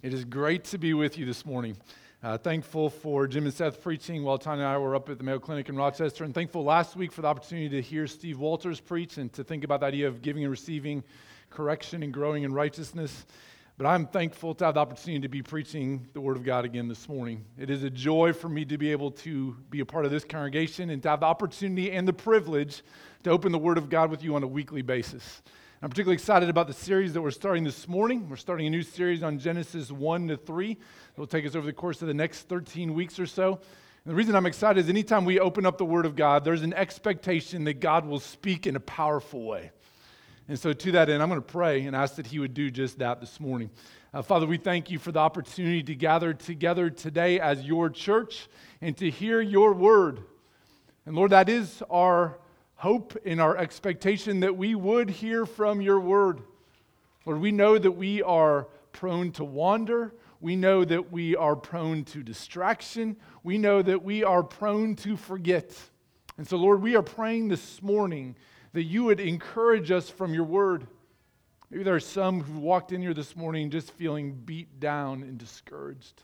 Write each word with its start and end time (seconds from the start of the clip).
It 0.00 0.14
is 0.14 0.24
great 0.24 0.62
to 0.66 0.78
be 0.78 0.94
with 0.94 1.18
you 1.18 1.26
this 1.26 1.44
morning. 1.44 1.76
Uh, 2.22 2.38
thankful 2.38 2.88
for 2.88 3.26
Jim 3.26 3.46
and 3.46 3.52
Seth 3.54 3.82
preaching 3.82 4.22
while 4.22 4.38
Tanya 4.38 4.62
and 4.62 4.72
I 4.72 4.78
were 4.78 4.94
up 4.94 5.08
at 5.08 5.18
the 5.18 5.24
Mayo 5.24 5.40
Clinic 5.40 5.68
in 5.68 5.74
Rochester, 5.74 6.22
and 6.22 6.32
thankful 6.32 6.62
last 6.62 6.94
week 6.94 7.10
for 7.10 7.22
the 7.22 7.26
opportunity 7.26 7.68
to 7.70 7.82
hear 7.82 8.06
Steve 8.06 8.38
Walters 8.38 8.78
preach 8.78 9.18
and 9.18 9.32
to 9.32 9.42
think 9.42 9.64
about 9.64 9.80
the 9.80 9.86
idea 9.86 10.06
of 10.06 10.22
giving 10.22 10.44
and 10.44 10.52
receiving 10.52 11.02
correction 11.50 12.04
and 12.04 12.14
growing 12.14 12.44
in 12.44 12.52
righteousness. 12.52 13.26
But 13.76 13.88
I'm 13.88 14.06
thankful 14.06 14.54
to 14.54 14.66
have 14.66 14.74
the 14.74 14.80
opportunity 14.80 15.20
to 15.22 15.28
be 15.28 15.42
preaching 15.42 16.06
the 16.12 16.20
Word 16.20 16.36
of 16.36 16.44
God 16.44 16.64
again 16.64 16.86
this 16.86 17.08
morning. 17.08 17.44
It 17.58 17.68
is 17.68 17.82
a 17.82 17.90
joy 17.90 18.32
for 18.32 18.48
me 18.48 18.64
to 18.66 18.78
be 18.78 18.92
able 18.92 19.10
to 19.10 19.56
be 19.68 19.80
a 19.80 19.86
part 19.86 20.04
of 20.04 20.12
this 20.12 20.24
congregation 20.24 20.90
and 20.90 21.02
to 21.02 21.08
have 21.08 21.20
the 21.20 21.26
opportunity 21.26 21.90
and 21.90 22.06
the 22.06 22.12
privilege 22.12 22.84
to 23.24 23.30
open 23.30 23.50
the 23.50 23.58
Word 23.58 23.78
of 23.78 23.90
God 23.90 24.12
with 24.12 24.22
you 24.22 24.36
on 24.36 24.44
a 24.44 24.48
weekly 24.48 24.82
basis. 24.82 25.42
I'm 25.80 25.90
particularly 25.90 26.14
excited 26.14 26.48
about 26.48 26.66
the 26.66 26.72
series 26.72 27.12
that 27.12 27.22
we're 27.22 27.30
starting 27.30 27.62
this 27.62 27.86
morning. 27.86 28.28
We're 28.28 28.34
starting 28.34 28.66
a 28.66 28.70
new 28.70 28.82
series 28.82 29.22
on 29.22 29.38
Genesis 29.38 29.92
1 29.92 30.26
to 30.26 30.36
3. 30.36 30.76
It'll 31.14 31.24
take 31.28 31.46
us 31.46 31.54
over 31.54 31.64
the 31.64 31.72
course 31.72 32.02
of 32.02 32.08
the 32.08 32.14
next 32.14 32.48
13 32.48 32.94
weeks 32.94 33.20
or 33.20 33.26
so. 33.26 33.52
And 33.52 34.12
the 34.12 34.14
reason 34.16 34.34
I'm 34.34 34.46
excited 34.46 34.80
is 34.80 34.88
anytime 34.88 35.24
we 35.24 35.38
open 35.38 35.64
up 35.64 35.78
the 35.78 35.84
Word 35.84 36.04
of 36.04 36.16
God, 36.16 36.42
there's 36.42 36.62
an 36.62 36.74
expectation 36.74 37.62
that 37.62 37.74
God 37.74 38.06
will 38.06 38.18
speak 38.18 38.66
in 38.66 38.74
a 38.74 38.80
powerful 38.80 39.44
way. 39.44 39.70
And 40.48 40.58
so, 40.58 40.72
to 40.72 40.92
that 40.92 41.10
end, 41.10 41.22
I'm 41.22 41.28
going 41.28 41.40
to 41.40 41.46
pray 41.46 41.86
and 41.86 41.94
ask 41.94 42.16
that 42.16 42.26
He 42.26 42.40
would 42.40 42.54
do 42.54 42.72
just 42.72 42.98
that 42.98 43.20
this 43.20 43.38
morning. 43.38 43.70
Uh, 44.12 44.22
Father, 44.22 44.48
we 44.48 44.56
thank 44.56 44.90
you 44.90 44.98
for 44.98 45.12
the 45.12 45.20
opportunity 45.20 45.84
to 45.84 45.94
gather 45.94 46.34
together 46.34 46.90
today 46.90 47.38
as 47.38 47.62
your 47.62 47.88
church 47.88 48.48
and 48.80 48.96
to 48.96 49.08
hear 49.08 49.40
your 49.40 49.74
word. 49.74 50.24
And 51.06 51.14
Lord, 51.14 51.30
that 51.30 51.48
is 51.48 51.84
our 51.88 52.40
hope 52.78 53.16
in 53.24 53.40
our 53.40 53.56
expectation 53.56 54.38
that 54.38 54.56
we 54.56 54.72
would 54.72 55.10
hear 55.10 55.44
from 55.44 55.80
your 55.80 55.98
word. 55.98 56.40
Lord, 57.26 57.40
we 57.40 57.50
know 57.50 57.76
that 57.76 57.90
we 57.90 58.22
are 58.22 58.68
prone 58.92 59.32
to 59.32 59.44
wander. 59.44 60.14
We 60.40 60.54
know 60.54 60.84
that 60.84 61.10
we 61.10 61.34
are 61.34 61.56
prone 61.56 62.04
to 62.04 62.22
distraction. 62.22 63.16
We 63.42 63.58
know 63.58 63.82
that 63.82 64.04
we 64.04 64.22
are 64.22 64.44
prone 64.44 64.94
to 64.96 65.16
forget. 65.16 65.76
And 66.36 66.46
so, 66.46 66.56
Lord, 66.56 66.80
we 66.80 66.94
are 66.94 67.02
praying 67.02 67.48
this 67.48 67.82
morning 67.82 68.36
that 68.72 68.84
you 68.84 69.02
would 69.04 69.18
encourage 69.18 69.90
us 69.90 70.08
from 70.08 70.32
your 70.32 70.44
word. 70.44 70.86
Maybe 71.70 71.82
there 71.82 71.96
are 71.96 72.00
some 72.00 72.42
who 72.42 72.60
walked 72.60 72.92
in 72.92 73.02
here 73.02 73.12
this 73.12 73.34
morning 73.34 73.70
just 73.70 73.90
feeling 73.90 74.34
beat 74.34 74.78
down 74.78 75.24
and 75.24 75.36
discouraged. 75.36 76.22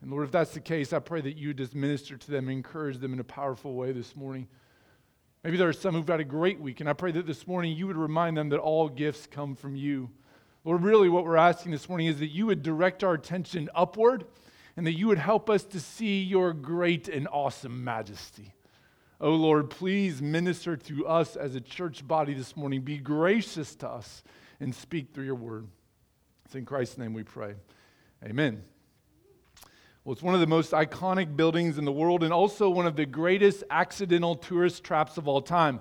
And 0.00 0.10
Lord, 0.10 0.24
if 0.24 0.30
that's 0.30 0.54
the 0.54 0.60
case, 0.60 0.94
I 0.94 1.00
pray 1.00 1.20
that 1.20 1.36
you 1.36 1.52
just 1.52 1.74
minister 1.74 2.16
to 2.16 2.30
them, 2.30 2.48
encourage 2.48 2.96
them 2.96 3.12
in 3.12 3.20
a 3.20 3.24
powerful 3.24 3.74
way 3.74 3.92
this 3.92 4.16
morning. 4.16 4.48
Maybe 5.42 5.56
there 5.56 5.68
are 5.68 5.72
some 5.72 5.94
who've 5.94 6.06
had 6.06 6.20
a 6.20 6.24
great 6.24 6.60
week, 6.60 6.80
and 6.80 6.88
I 6.88 6.92
pray 6.92 7.12
that 7.12 7.26
this 7.26 7.46
morning 7.46 7.74
you 7.74 7.86
would 7.86 7.96
remind 7.96 8.36
them 8.36 8.50
that 8.50 8.58
all 8.58 8.88
gifts 8.88 9.26
come 9.26 9.54
from 9.54 9.74
you. 9.74 10.10
Lord, 10.64 10.82
really 10.82 11.08
what 11.08 11.24
we're 11.24 11.36
asking 11.36 11.72
this 11.72 11.88
morning 11.88 12.08
is 12.08 12.18
that 12.18 12.26
you 12.28 12.46
would 12.46 12.62
direct 12.62 13.02
our 13.02 13.14
attention 13.14 13.70
upward 13.74 14.26
and 14.76 14.86
that 14.86 14.98
you 14.98 15.06
would 15.08 15.18
help 15.18 15.48
us 15.48 15.64
to 15.64 15.80
see 15.80 16.22
your 16.22 16.52
great 16.52 17.08
and 17.08 17.26
awesome 17.32 17.82
majesty. 17.82 18.54
Oh 19.18 19.32
Lord, 19.32 19.70
please 19.70 20.20
minister 20.20 20.76
to 20.76 21.06
us 21.06 21.36
as 21.36 21.54
a 21.54 21.60
church 21.60 22.06
body 22.06 22.34
this 22.34 22.56
morning. 22.56 22.82
Be 22.82 22.98
gracious 22.98 23.74
to 23.76 23.88
us 23.88 24.22
and 24.60 24.74
speak 24.74 25.14
through 25.14 25.24
your 25.24 25.34
word. 25.34 25.66
It's 26.44 26.54
in 26.54 26.66
Christ's 26.66 26.98
name 26.98 27.14
we 27.14 27.22
pray. 27.22 27.54
Amen. 28.24 28.62
Well, 30.02 30.14
it's 30.14 30.22
one 30.22 30.32
of 30.32 30.40
the 30.40 30.46
most 30.46 30.72
iconic 30.72 31.36
buildings 31.36 31.76
in 31.76 31.84
the 31.84 31.92
world 31.92 32.22
and 32.22 32.32
also 32.32 32.70
one 32.70 32.86
of 32.86 32.96
the 32.96 33.04
greatest 33.04 33.64
accidental 33.70 34.34
tourist 34.34 34.82
traps 34.82 35.18
of 35.18 35.28
all 35.28 35.42
time. 35.42 35.78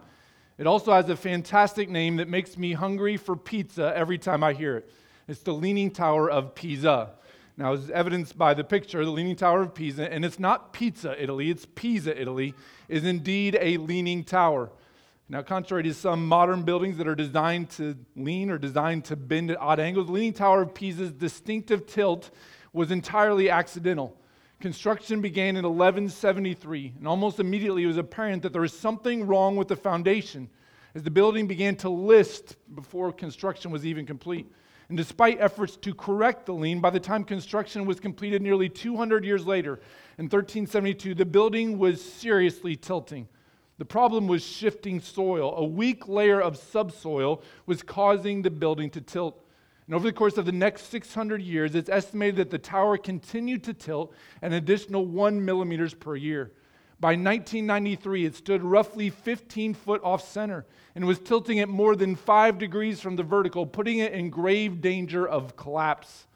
It 0.57 0.67
also 0.67 0.91
has 0.91 1.07
a 1.07 1.15
fantastic 1.15 1.87
name 1.89 2.17
that 2.17 2.27
makes 2.27 2.57
me 2.57 2.73
hungry 2.73 3.15
for 3.15 3.37
pizza 3.37 3.93
every 3.95 4.17
time 4.17 4.43
I 4.43 4.51
hear 4.51 4.75
it. 4.75 4.91
It's 5.29 5.39
the 5.39 5.53
Leaning 5.53 5.89
Tower 5.89 6.29
of 6.29 6.53
Pisa. 6.53 7.11
Now, 7.55 7.71
as 7.71 7.89
evidenced 7.91 8.37
by 8.37 8.53
the 8.53 8.63
picture, 8.65 9.05
the 9.05 9.11
Leaning 9.11 9.37
Tower 9.37 9.61
of 9.61 9.73
Pisa, 9.73 10.11
and 10.11 10.25
it's 10.25 10.37
not 10.37 10.73
Pizza, 10.73 11.15
Italy, 11.21 11.49
it's 11.49 11.65
Pisa, 11.73 12.19
Italy, 12.19 12.53
is 12.89 13.05
indeed 13.05 13.57
a 13.61 13.77
leaning 13.77 14.25
tower. 14.25 14.69
Now, 15.29 15.43
contrary 15.43 15.83
to 15.83 15.93
some 15.93 16.27
modern 16.27 16.63
buildings 16.63 16.97
that 16.97 17.07
are 17.07 17.15
designed 17.15 17.69
to 17.71 17.95
lean 18.17 18.49
or 18.49 18.57
designed 18.57 19.05
to 19.05 19.15
bend 19.15 19.49
at 19.49 19.57
odd 19.61 19.79
angles, 19.79 20.07
the 20.07 20.11
Leaning 20.11 20.33
Tower 20.33 20.63
of 20.63 20.73
Pisa's 20.73 21.13
distinctive 21.13 21.85
tilt 21.85 22.31
was 22.73 22.91
entirely 22.91 23.49
accidental. 23.49 24.15
Construction 24.59 25.21
began 25.21 25.55
in 25.55 25.63
1173, 25.63 26.93
and 26.97 27.07
almost 27.07 27.39
immediately 27.39 27.83
it 27.83 27.87
was 27.87 27.97
apparent 27.97 28.43
that 28.43 28.51
there 28.51 28.61
was 28.61 28.77
something 28.77 29.25
wrong 29.25 29.55
with 29.55 29.69
the 29.69 29.75
foundation 29.75 30.49
as 30.95 31.03
the 31.03 31.11
building 31.11 31.47
began 31.47 31.75
to 31.77 31.89
list 31.89 32.55
before 32.75 33.13
construction 33.13 33.71
was 33.71 33.85
even 33.85 34.05
complete. 34.05 34.51
And 34.89 34.97
despite 34.97 35.39
efforts 35.39 35.77
to 35.77 35.93
correct 35.93 36.47
the 36.47 36.53
lean, 36.53 36.81
by 36.81 36.89
the 36.89 36.99
time 36.99 37.23
construction 37.23 37.85
was 37.85 37.99
completed 37.99 38.41
nearly 38.41 38.67
200 38.67 39.23
years 39.23 39.45
later, 39.45 39.79
in 40.17 40.25
1372, 40.25 41.13
the 41.13 41.25
building 41.25 41.77
was 41.77 42.03
seriously 42.03 42.75
tilting. 42.75 43.27
The 43.77 43.85
problem 43.85 44.27
was 44.27 44.43
shifting 44.43 44.99
soil. 44.99 45.53
A 45.55 45.63
weak 45.63 46.07
layer 46.07 46.41
of 46.41 46.57
subsoil 46.57 47.41
was 47.65 47.81
causing 47.81 48.41
the 48.41 48.49
building 48.49 48.89
to 48.89 48.99
tilt. 48.99 49.41
And 49.89 49.95
over 49.95 50.05
the 50.05 50.13
course 50.13 50.37
of 50.37 50.45
the 50.45 50.51
next 50.51 50.91
600 50.91 51.41
years, 51.41 51.73
it's 51.73 51.89
estimated 51.89 52.35
that 52.35 52.51
the 52.51 52.59
tower 52.59 52.95
continued 52.95 53.63
to 53.63 53.73
tilt 53.73 54.13
an 54.43 54.53
additional 54.53 55.03
one 55.03 55.43
millimeters 55.43 55.95
per 55.95 56.15
year. 56.15 56.51
By 56.99 57.13
1993, 57.13 58.25
it 58.25 58.35
stood 58.35 58.61
roughly 58.61 59.09
15 59.09 59.73
foot 59.73 59.99
off 60.03 60.21
center 60.21 60.67
and 60.93 61.07
was 61.07 61.17
tilting 61.17 61.59
at 61.59 61.69
more 61.69 61.95
than 61.95 62.15
five 62.15 62.59
degrees 62.59 63.01
from 63.01 63.15
the 63.15 63.23
vertical, 63.23 63.65
putting 63.65 63.97
it 63.97 64.13
in 64.13 64.29
grave 64.29 64.79
danger 64.79 65.27
of 65.27 65.55
collapse. 65.55 66.27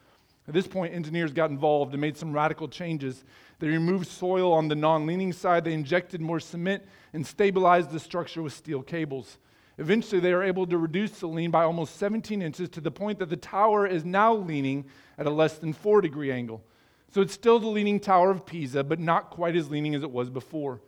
At 0.47 0.55
this 0.55 0.67
point, 0.67 0.95
engineers 0.95 1.31
got 1.31 1.51
involved 1.51 1.93
and 1.93 2.01
made 2.01 2.17
some 2.17 2.33
radical 2.33 2.67
changes. 2.67 3.23
They 3.59 3.67
removed 3.67 4.07
soil 4.07 4.51
on 4.51 4.67
the 4.67 4.75
non 4.75 5.05
leaning 5.05 5.31
side, 5.31 5.63
they 5.63 5.73
injected 5.73 6.21
more 6.21 6.39
cement, 6.39 6.81
and 7.13 7.23
stabilized 7.23 7.91
the 7.91 7.99
structure 7.99 8.41
with 8.41 8.53
steel 8.53 8.81
cables. 8.81 9.37
Eventually, 9.77 10.21
they 10.21 10.31
are 10.31 10.43
able 10.43 10.67
to 10.67 10.77
reduce 10.77 11.19
the 11.19 11.27
lean 11.27 11.49
by 11.51 11.63
almost 11.63 11.97
17 11.97 12.41
inches 12.41 12.69
to 12.69 12.81
the 12.81 12.91
point 12.91 13.19
that 13.19 13.29
the 13.29 13.37
tower 13.37 13.87
is 13.87 14.05
now 14.05 14.33
leaning 14.33 14.85
at 15.17 15.25
a 15.25 15.31
less 15.31 15.57
than 15.57 15.73
4 15.73 16.01
degree 16.01 16.31
angle. 16.31 16.63
So 17.11 17.21
it's 17.21 17.33
still 17.33 17.59
the 17.59 17.67
leaning 17.67 17.99
tower 17.99 18.31
of 18.31 18.45
Pisa, 18.45 18.83
but 18.83 18.99
not 18.99 19.29
quite 19.29 19.55
as 19.55 19.69
leaning 19.69 19.95
as 19.95 20.03
it 20.03 20.11
was 20.11 20.29
before. 20.29 20.81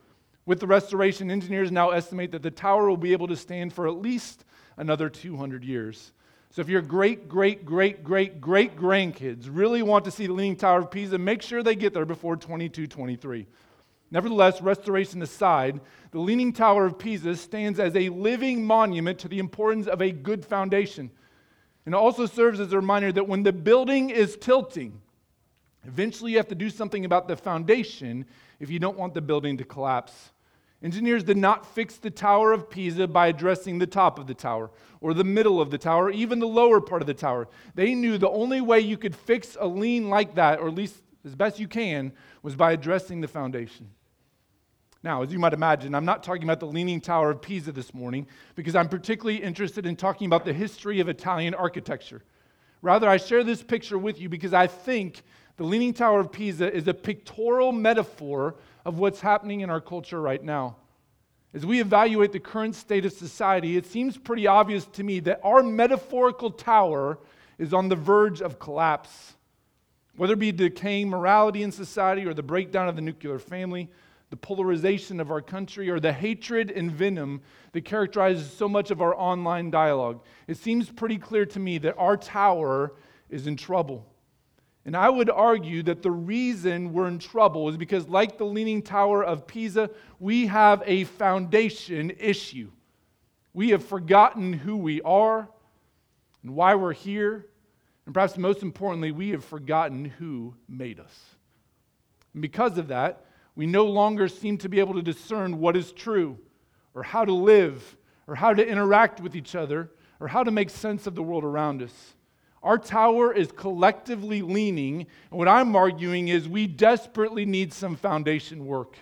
With 0.45 0.59
the 0.59 0.67
restoration, 0.67 1.31
engineers 1.31 1.71
now 1.71 1.89
estimate 1.89 2.31
that 2.31 2.43
the 2.43 2.51
tower 2.51 2.87
will 2.87 2.97
be 2.97 3.13
able 3.13 3.27
to 3.27 3.35
stand 3.35 3.73
for 3.73 3.87
at 3.87 3.95
least 3.95 4.45
another 4.77 5.09
200 5.09 5.63
years. 5.63 6.11
So 6.51 6.61
if 6.61 6.69
your 6.69 6.81
great, 6.81 7.27
great, 7.27 7.65
great, 7.65 8.03
great, 8.03 8.39
great 8.39 8.77
grandkids 8.77 9.49
really 9.51 9.81
want 9.81 10.05
to 10.05 10.11
see 10.11 10.27
the 10.27 10.33
Leaning 10.33 10.55
Tower 10.55 10.79
of 10.79 10.91
Pisa, 10.91 11.17
make 11.17 11.41
sure 11.41 11.61
they 11.61 11.75
get 11.75 11.93
there 11.93 12.05
before 12.05 12.37
2223. 12.37 13.45
Nevertheless, 14.11 14.61
restoration 14.61 15.21
aside, 15.21 15.81
the 16.11 16.19
Leaning 16.19 16.53
Tower 16.53 16.85
of 16.85 16.97
Pisa 16.97 17.35
stands 17.35 17.79
as 17.79 17.95
a 17.95 18.09
living 18.09 18.65
monument 18.65 19.19
to 19.19 19.27
the 19.27 19.39
importance 19.39 19.87
of 19.87 20.01
a 20.01 20.11
good 20.11 20.45
foundation. 20.45 21.09
And 21.85 21.93
it 21.93 21.97
also 21.97 22.25
serves 22.25 22.59
as 22.59 22.71
a 22.71 22.77
reminder 22.77 23.11
that 23.11 23.27
when 23.27 23.43
the 23.43 23.53
building 23.53 24.09
is 24.09 24.37
tilting, 24.37 25.01
eventually 25.85 26.31
you 26.31 26.37
have 26.37 26.47
to 26.47 26.55
do 26.55 26.69
something 26.69 27.05
about 27.05 27.27
the 27.27 27.35
foundation 27.35 28.25
if 28.59 28.69
you 28.69 28.79
don't 28.79 28.97
want 28.97 29.13
the 29.13 29.21
building 29.21 29.57
to 29.57 29.63
collapse. 29.63 30.31
Engineers 30.83 31.23
did 31.23 31.37
not 31.37 31.65
fix 31.73 31.97
the 31.97 32.11
Tower 32.11 32.51
of 32.51 32.69
Pisa 32.69 33.07
by 33.07 33.27
addressing 33.27 33.79
the 33.79 33.87
top 33.87 34.19
of 34.19 34.27
the 34.27 34.33
tower, 34.33 34.69
or 35.01 35.13
the 35.13 35.23
middle 35.23 35.59
of 35.59 35.71
the 35.71 35.77
tower, 35.77 36.11
even 36.11 36.39
the 36.39 36.47
lower 36.47 36.79
part 36.79 37.01
of 37.01 37.07
the 37.07 37.13
tower. 37.13 37.47
They 37.73 37.95
knew 37.95 38.17
the 38.17 38.29
only 38.29 38.61
way 38.61 38.81
you 38.81 38.97
could 38.97 39.15
fix 39.15 39.57
a 39.59 39.67
lean 39.67 40.09
like 40.09 40.35
that, 40.35 40.59
or 40.59 40.67
at 40.67 40.75
least 40.75 41.01
as 41.25 41.35
best 41.35 41.59
you 41.59 41.67
can, 41.67 42.13
was 42.43 42.55
by 42.55 42.71
addressing 42.71 43.19
the 43.19 43.27
foundation. 43.27 43.89
Now, 45.03 45.21
as 45.21 45.31
you 45.31 45.39
might 45.39 45.53
imagine, 45.53 45.93
I'm 45.93 46.05
not 46.05 46.23
talking 46.23 46.43
about 46.43 46.59
the 46.59 46.67
Leaning 46.67 47.01
Tower 47.01 47.31
of 47.31 47.41
Pisa 47.41 47.71
this 47.71 47.93
morning 47.93 48.27
because 48.55 48.75
I'm 48.75 48.89
particularly 48.89 49.41
interested 49.41 49.85
in 49.85 49.95
talking 49.95 50.25
about 50.25 50.45
the 50.45 50.53
history 50.53 50.99
of 50.99 51.09
Italian 51.09 51.53
architecture. 51.53 52.23
Rather, 52.81 53.07
I 53.07 53.17
share 53.17 53.43
this 53.43 53.61
picture 53.61 53.97
with 53.97 54.19
you 54.19 54.29
because 54.29 54.53
I 54.53 54.67
think 54.67 55.21
the 55.57 55.63
Leaning 55.63 55.93
Tower 55.93 56.19
of 56.19 56.31
Pisa 56.31 56.73
is 56.73 56.87
a 56.87 56.93
pictorial 56.93 57.71
metaphor 57.71 58.55
of 58.83 58.99
what's 58.99 59.21
happening 59.21 59.61
in 59.61 59.69
our 59.69 59.81
culture 59.81 60.21
right 60.21 60.43
now. 60.43 60.77
As 61.53 61.65
we 61.65 61.79
evaluate 61.79 62.31
the 62.31 62.39
current 62.39 62.75
state 62.75 63.05
of 63.05 63.13
society, 63.13 63.77
it 63.77 63.85
seems 63.85 64.17
pretty 64.17 64.45
obvious 64.45 64.85
to 64.87 65.03
me 65.03 65.19
that 65.21 65.39
our 65.43 65.63
metaphorical 65.63 66.51
tower 66.51 67.19
is 67.57 67.73
on 67.73 67.89
the 67.89 67.95
verge 67.95 68.41
of 68.41 68.59
collapse. 68.59 69.34
Whether 70.17 70.33
it 70.33 70.39
be 70.39 70.51
decaying 70.51 71.09
morality 71.09 71.63
in 71.63 71.71
society 71.71 72.25
or 72.25 72.33
the 72.33 72.43
breakdown 72.43 72.87
of 72.87 72.95
the 72.95 73.01
nuclear 73.01 73.37
family, 73.39 73.89
the 74.29 74.37
polarization 74.37 75.19
of 75.19 75.29
our 75.29 75.41
country, 75.41 75.89
or 75.89 75.99
the 75.99 76.13
hatred 76.13 76.71
and 76.71 76.91
venom 76.91 77.41
that 77.73 77.85
characterizes 77.85 78.51
so 78.51 78.67
much 78.67 78.91
of 78.91 79.01
our 79.01 79.15
online 79.15 79.69
dialogue, 79.69 80.21
it 80.47 80.57
seems 80.57 80.89
pretty 80.89 81.17
clear 81.17 81.45
to 81.45 81.59
me 81.59 81.77
that 81.79 81.95
our 81.97 82.17
tower 82.17 82.93
is 83.29 83.45
in 83.45 83.55
trouble. 83.55 84.05
And 84.85 84.95
I 84.95 85.09
would 85.09 85.29
argue 85.29 85.81
that 85.83 86.03
the 86.03 86.11
reason 86.11 86.93
we're 86.93 87.07
in 87.07 87.19
trouble 87.19 87.69
is 87.69 87.77
because, 87.77 88.07
like 88.07 88.37
the 88.37 88.45
Leaning 88.45 88.83
Tower 88.83 89.23
of 89.23 89.47
Pisa, 89.47 89.89
we 90.19 90.45
have 90.47 90.83
a 90.85 91.05
foundation 91.05 92.11
issue. 92.19 92.71
We 93.53 93.69
have 93.69 93.83
forgotten 93.83 94.53
who 94.53 94.77
we 94.77 95.01
are 95.01 95.49
and 96.43 96.55
why 96.55 96.75
we're 96.75 96.93
here. 96.93 97.47
And 98.05 98.13
perhaps 98.13 98.37
most 98.37 98.61
importantly, 98.61 99.11
we 99.11 99.29
have 99.29 99.43
forgotten 99.43 100.05
who 100.05 100.55
made 100.69 100.99
us. 100.99 101.13
And 102.33 102.41
because 102.41 102.77
of 102.77 102.89
that, 102.89 103.25
we 103.55 103.65
no 103.65 103.85
longer 103.85 104.27
seem 104.27 104.57
to 104.59 104.69
be 104.69 104.79
able 104.79 104.93
to 104.95 105.01
discern 105.01 105.59
what 105.59 105.77
is 105.77 105.91
true, 105.91 106.37
or 106.93 107.03
how 107.03 107.25
to 107.25 107.33
live, 107.33 107.97
or 108.27 108.35
how 108.35 108.53
to 108.53 108.67
interact 108.67 109.21
with 109.21 109.35
each 109.35 109.55
other, 109.55 109.91
or 110.19 110.27
how 110.27 110.43
to 110.43 110.51
make 110.51 110.69
sense 110.69 111.07
of 111.07 111.15
the 111.15 111.23
world 111.23 111.43
around 111.43 111.81
us. 111.81 112.13
Our 112.61 112.77
tower 112.77 113.31
is 113.31 113.51
collectively 113.51 114.41
leaning, 114.41 115.01
and 115.29 115.37
what 115.37 115.47
I'm 115.47 115.75
arguing 115.75 116.29
is 116.29 116.49
we 116.49 116.67
desperately 116.67 117.45
need 117.45 117.71
some 117.71 117.95
foundation 117.95 118.65
work. 118.65 118.97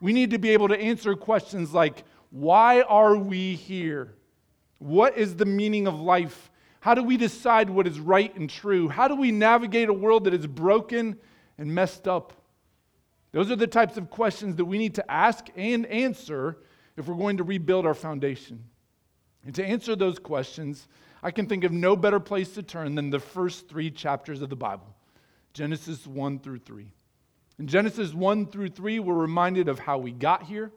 We 0.00 0.12
need 0.12 0.30
to 0.30 0.38
be 0.38 0.50
able 0.50 0.68
to 0.68 0.78
answer 0.78 1.14
questions 1.14 1.72
like 1.72 2.04
why 2.30 2.82
are 2.82 3.16
we 3.16 3.54
here? 3.54 4.14
What 4.78 5.16
is 5.16 5.36
the 5.36 5.46
meaning 5.46 5.86
of 5.86 6.00
life? 6.00 6.50
How 6.86 6.94
do 6.94 7.02
we 7.02 7.16
decide 7.16 7.68
what 7.68 7.88
is 7.88 7.98
right 7.98 8.32
and 8.36 8.48
true? 8.48 8.88
How 8.88 9.08
do 9.08 9.16
we 9.16 9.32
navigate 9.32 9.88
a 9.88 9.92
world 9.92 10.22
that 10.22 10.34
is 10.34 10.46
broken 10.46 11.18
and 11.58 11.74
messed 11.74 12.06
up? 12.06 12.32
Those 13.32 13.50
are 13.50 13.56
the 13.56 13.66
types 13.66 13.96
of 13.96 14.08
questions 14.08 14.54
that 14.54 14.66
we 14.66 14.78
need 14.78 14.94
to 14.94 15.10
ask 15.10 15.48
and 15.56 15.84
answer 15.86 16.58
if 16.96 17.08
we're 17.08 17.16
going 17.16 17.38
to 17.38 17.42
rebuild 17.42 17.86
our 17.86 17.94
foundation. 17.94 18.62
And 19.44 19.52
to 19.56 19.66
answer 19.66 19.96
those 19.96 20.20
questions, 20.20 20.86
I 21.24 21.32
can 21.32 21.48
think 21.48 21.64
of 21.64 21.72
no 21.72 21.96
better 21.96 22.20
place 22.20 22.50
to 22.50 22.62
turn 22.62 22.94
than 22.94 23.10
the 23.10 23.18
first 23.18 23.68
three 23.68 23.90
chapters 23.90 24.40
of 24.40 24.48
the 24.48 24.54
Bible 24.54 24.94
Genesis 25.54 26.06
1 26.06 26.38
through 26.38 26.60
3. 26.60 26.86
In 27.58 27.66
Genesis 27.66 28.14
1 28.14 28.46
through 28.46 28.68
3, 28.68 29.00
we're 29.00 29.12
reminded 29.12 29.68
of 29.68 29.80
how 29.80 29.98
we 29.98 30.12
got 30.12 30.44
here 30.44 30.70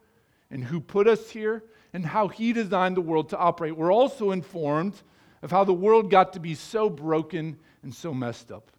and 0.50 0.64
who 0.64 0.80
put 0.80 1.08
us 1.08 1.30
here 1.30 1.66
and 1.94 2.04
how 2.04 2.30
He 2.30 2.52
designed 2.52 2.98
the 2.98 3.02
world 3.02 3.30
to 3.30 3.38
operate. 3.38 3.78
We're 3.78 3.94
also 3.94 4.32
informed 4.32 5.04
of 5.42 5.52
how 5.52 5.64
the 5.64 5.74
world 5.74 6.10
got 6.10 6.34
to 6.34 6.40
be 6.40 6.56
so 6.56 6.90
broken 6.90 7.58
and 7.84 7.94
so 7.94 8.14
messed 8.14 8.52
up. 8.52 8.72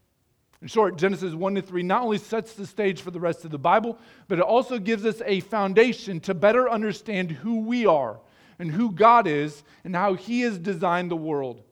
In 0.62 0.68
short, 0.68 0.96
Genesis 0.96 1.32
1 1.34 1.54
to 1.54 1.62
3 1.62 1.82
not 1.82 2.02
only 2.02 2.18
sets 2.18 2.52
the 2.52 2.66
stage 2.66 3.00
for 3.00 3.10
the 3.10 3.20
rest 3.20 3.44
of 3.44 3.50
the 3.50 3.58
Bible, 3.58 3.98
but 4.28 4.38
it 4.38 4.44
also 4.44 4.78
gives 4.78 5.06
us 5.06 5.22
a 5.24 5.40
foundation 5.40 6.20
to 6.20 6.34
better 6.34 6.68
understand 6.68 7.30
who 7.30 7.60
we 7.60 7.86
are 7.86 8.20
and 8.58 8.70
who 8.70 8.92
God 8.92 9.26
is 9.26 9.62
and 9.84 9.96
how 9.96 10.14
He 10.14 10.42
has 10.42 10.58
designed 10.58 11.10
the 11.10 11.16
world. 11.16 11.62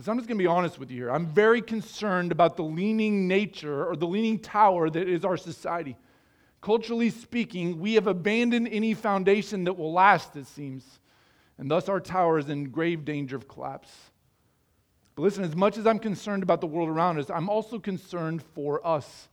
So 0.00 0.10
I'm 0.10 0.16
just 0.18 0.28
going 0.28 0.38
to 0.38 0.42
be 0.42 0.46
honest 0.46 0.78
with 0.78 0.90
you 0.90 0.96
here. 0.96 1.10
I'm 1.10 1.26
very 1.26 1.60
concerned 1.60 2.32
about 2.32 2.56
the 2.56 2.62
leaning 2.62 3.28
nature 3.28 3.84
or 3.84 3.96
the 3.96 4.06
leaning 4.06 4.38
tower 4.38 4.88
that 4.88 5.08
is 5.08 5.26
our 5.26 5.36
society. 5.36 5.94
Culturally 6.62 7.10
speaking, 7.10 7.78
we 7.78 7.94
have 7.94 8.06
abandoned 8.06 8.68
any 8.68 8.94
foundation 8.94 9.64
that 9.64 9.74
will 9.74 9.92
last, 9.92 10.36
it 10.36 10.46
seems, 10.46 11.00
and 11.60 11.70
thus 11.70 11.90
our 11.90 12.00
tower 12.00 12.38
is 12.38 12.48
in 12.48 12.70
grave 12.70 13.04
danger 13.04 13.36
of 13.36 13.46
collapse. 13.46 13.90
But 15.14 15.22
listen, 15.22 15.44
as 15.44 15.54
much 15.54 15.76
as 15.76 15.86
I'm 15.86 15.98
concerned 15.98 16.42
about 16.42 16.62
the 16.62 16.66
world 16.66 16.88
around 16.88 17.18
us, 17.18 17.28
I'm 17.28 17.50
also 17.50 17.78
concerned 17.78 18.42
for 18.42 18.84
us. 18.84 19.28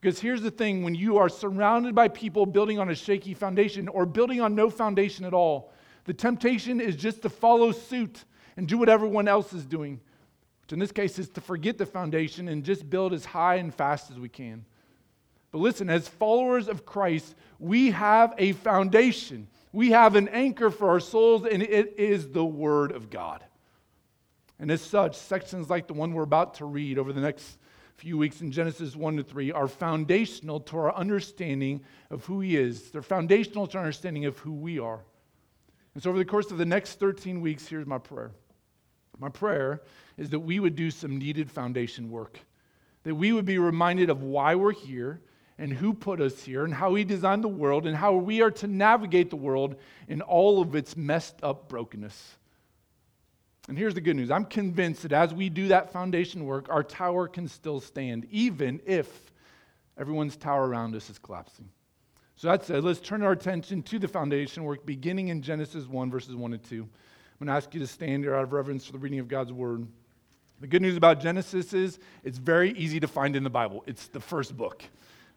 Because 0.00 0.20
here's 0.20 0.40
the 0.40 0.52
thing 0.52 0.84
when 0.84 0.94
you 0.94 1.18
are 1.18 1.28
surrounded 1.28 1.92
by 1.92 2.06
people 2.06 2.46
building 2.46 2.78
on 2.78 2.90
a 2.90 2.94
shaky 2.94 3.34
foundation 3.34 3.88
or 3.88 4.06
building 4.06 4.40
on 4.40 4.54
no 4.54 4.70
foundation 4.70 5.24
at 5.24 5.34
all, 5.34 5.72
the 6.04 6.14
temptation 6.14 6.80
is 6.80 6.94
just 6.94 7.22
to 7.22 7.28
follow 7.28 7.72
suit 7.72 8.24
and 8.56 8.68
do 8.68 8.78
what 8.78 8.88
everyone 8.88 9.26
else 9.26 9.52
is 9.52 9.66
doing, 9.66 9.98
which 10.62 10.72
in 10.72 10.78
this 10.78 10.92
case 10.92 11.18
is 11.18 11.28
to 11.30 11.40
forget 11.40 11.76
the 11.76 11.86
foundation 11.86 12.46
and 12.46 12.62
just 12.62 12.88
build 12.88 13.12
as 13.12 13.24
high 13.24 13.56
and 13.56 13.74
fast 13.74 14.12
as 14.12 14.18
we 14.20 14.28
can. 14.28 14.64
But 15.50 15.58
listen, 15.58 15.90
as 15.90 16.06
followers 16.06 16.68
of 16.68 16.86
Christ, 16.86 17.34
we 17.58 17.90
have 17.90 18.32
a 18.38 18.52
foundation. 18.52 19.48
We 19.74 19.90
have 19.90 20.14
an 20.14 20.28
anchor 20.28 20.70
for 20.70 20.90
our 20.90 21.00
souls, 21.00 21.44
and 21.44 21.60
it 21.60 21.94
is 21.98 22.28
the 22.28 22.44
Word 22.44 22.92
of 22.92 23.10
God. 23.10 23.42
And 24.60 24.70
as 24.70 24.80
such, 24.80 25.16
sections 25.16 25.68
like 25.68 25.88
the 25.88 25.94
one 25.94 26.12
we're 26.12 26.22
about 26.22 26.54
to 26.54 26.64
read 26.64 26.96
over 26.96 27.12
the 27.12 27.20
next 27.20 27.58
few 27.96 28.16
weeks 28.16 28.40
in 28.40 28.52
Genesis 28.52 28.94
1 28.94 29.16
to 29.16 29.24
3 29.24 29.50
are 29.50 29.66
foundational 29.66 30.60
to 30.60 30.76
our 30.76 30.94
understanding 30.94 31.80
of 32.12 32.24
who 32.24 32.38
He 32.38 32.56
is. 32.56 32.92
They're 32.92 33.02
foundational 33.02 33.66
to 33.66 33.78
our 33.78 33.82
understanding 33.82 34.26
of 34.26 34.38
who 34.38 34.52
we 34.52 34.78
are. 34.78 35.00
And 35.94 36.02
so, 36.04 36.10
over 36.10 36.20
the 36.20 36.24
course 36.24 36.52
of 36.52 36.58
the 36.58 36.64
next 36.64 37.00
13 37.00 37.40
weeks, 37.40 37.66
here's 37.66 37.84
my 37.84 37.98
prayer. 37.98 38.30
My 39.18 39.28
prayer 39.28 39.82
is 40.16 40.30
that 40.30 40.38
we 40.38 40.60
would 40.60 40.76
do 40.76 40.92
some 40.92 41.18
needed 41.18 41.50
foundation 41.50 42.10
work, 42.10 42.38
that 43.02 43.16
we 43.16 43.32
would 43.32 43.44
be 43.44 43.58
reminded 43.58 44.08
of 44.08 44.22
why 44.22 44.54
we're 44.54 44.70
here 44.70 45.20
and 45.58 45.72
who 45.72 45.94
put 45.94 46.20
us 46.20 46.42
here 46.42 46.64
and 46.64 46.74
how 46.74 46.94
He 46.94 47.04
designed 47.04 47.44
the 47.44 47.48
world 47.48 47.86
and 47.86 47.96
how 47.96 48.14
we 48.14 48.42
are 48.42 48.50
to 48.52 48.66
navigate 48.66 49.30
the 49.30 49.36
world 49.36 49.76
in 50.08 50.20
all 50.20 50.60
of 50.60 50.74
its 50.74 50.96
messed 50.96 51.36
up 51.42 51.68
brokenness. 51.68 52.36
And 53.68 53.78
here's 53.78 53.94
the 53.94 54.00
good 54.00 54.16
news 54.16 54.30
I'm 54.30 54.44
convinced 54.44 55.02
that 55.02 55.12
as 55.12 55.32
we 55.32 55.48
do 55.48 55.68
that 55.68 55.92
foundation 55.92 56.44
work, 56.44 56.68
our 56.68 56.82
tower 56.82 57.28
can 57.28 57.48
still 57.48 57.80
stand, 57.80 58.26
even 58.30 58.80
if 58.84 59.32
everyone's 59.96 60.36
tower 60.36 60.68
around 60.68 60.94
us 60.94 61.08
is 61.08 61.18
collapsing. 61.18 61.68
So 62.36 62.48
that 62.48 62.64
said, 62.64 62.82
let's 62.82 63.00
turn 63.00 63.22
our 63.22 63.32
attention 63.32 63.82
to 63.84 63.98
the 63.98 64.08
foundation 64.08 64.64
work 64.64 64.84
beginning 64.84 65.28
in 65.28 65.40
Genesis 65.40 65.86
1, 65.86 66.10
verses 66.10 66.34
1 66.34 66.52
and 66.52 66.62
2. 66.64 66.82
I'm 66.82 67.46
going 67.46 67.46
to 67.46 67.52
ask 67.52 67.72
you 67.74 67.80
to 67.80 67.86
stand 67.86 68.24
here 68.24 68.34
out 68.34 68.42
of 68.42 68.52
reverence 68.52 68.84
for 68.84 68.92
the 68.92 68.98
reading 68.98 69.20
of 69.20 69.28
God's 69.28 69.52
word. 69.52 69.86
The 70.60 70.66
good 70.66 70.82
news 70.82 70.96
about 70.96 71.20
Genesis 71.20 71.72
is 71.72 71.98
it's 72.24 72.38
very 72.38 72.72
easy 72.72 72.98
to 73.00 73.08
find 73.08 73.36
in 73.36 73.44
the 73.44 73.50
Bible, 73.50 73.84
it's 73.86 74.08
the 74.08 74.20
first 74.20 74.56
book. 74.56 74.82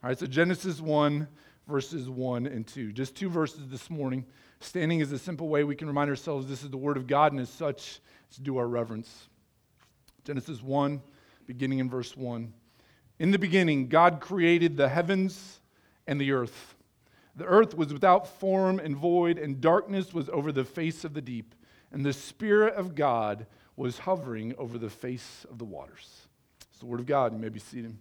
All 0.04 0.10
right, 0.10 0.20
so 0.20 0.28
Genesis 0.28 0.80
1, 0.80 1.28
verses 1.68 2.08
1 2.08 2.46
and 2.46 2.68
2. 2.68 2.92
Just 2.92 3.16
two 3.16 3.32
verses 3.32 3.68
this 3.68 3.90
morning. 3.90 4.26
Standing 4.60 5.00
is 5.00 5.12
a 5.12 5.18
simple 5.18 5.50
way 5.50 5.64
we 5.64 5.76
can 5.76 5.88
remind 5.88 6.12
ourselves 6.12 6.48
this 6.48 6.62
is 6.62 6.70
the 6.70 6.78
Word 6.78 6.98
of 6.98 7.08
God, 7.08 7.32
and 7.32 7.42
as 7.42 7.50
such, 7.50 8.00
let's 8.28 8.38
do 8.38 8.58
our 8.58 8.68
reverence. 8.68 9.28
Genesis 10.24 10.62
1, 10.62 11.02
beginning 11.48 11.80
in 11.80 11.90
verse 11.90 12.16
1. 12.16 12.54
In 13.18 13.32
the 13.32 13.40
beginning, 13.40 13.88
God 13.88 14.20
created 14.22 14.78
the 14.78 14.88
heavens 14.88 15.62
and 16.06 16.22
the 16.22 16.32
earth. 16.32 16.76
The 17.36 17.46
earth 17.46 17.76
was 17.76 17.92
without 17.92 18.28
form 18.28 18.78
and 18.78 18.96
void, 18.96 19.40
and 19.40 19.60
darkness 19.60 20.14
was 20.14 20.30
over 20.30 20.52
the 20.52 20.64
face 20.64 21.06
of 21.06 21.16
the 21.16 21.22
deep, 21.24 21.56
and 21.92 22.06
the 22.06 22.14
Spirit 22.14 22.76
of 22.76 22.94
God 22.94 23.48
was 23.76 23.98
hovering 23.98 24.54
over 24.60 24.78
the 24.78 24.92
face 24.92 25.44
of 25.50 25.58
the 25.58 25.66
waters. 25.66 26.28
It's 26.70 26.80
the 26.80 26.86
Word 26.86 27.00
of 27.00 27.08
God. 27.08 27.34
You 27.34 27.40
may 27.40 27.50
be 27.50 27.60
seated. 27.60 27.98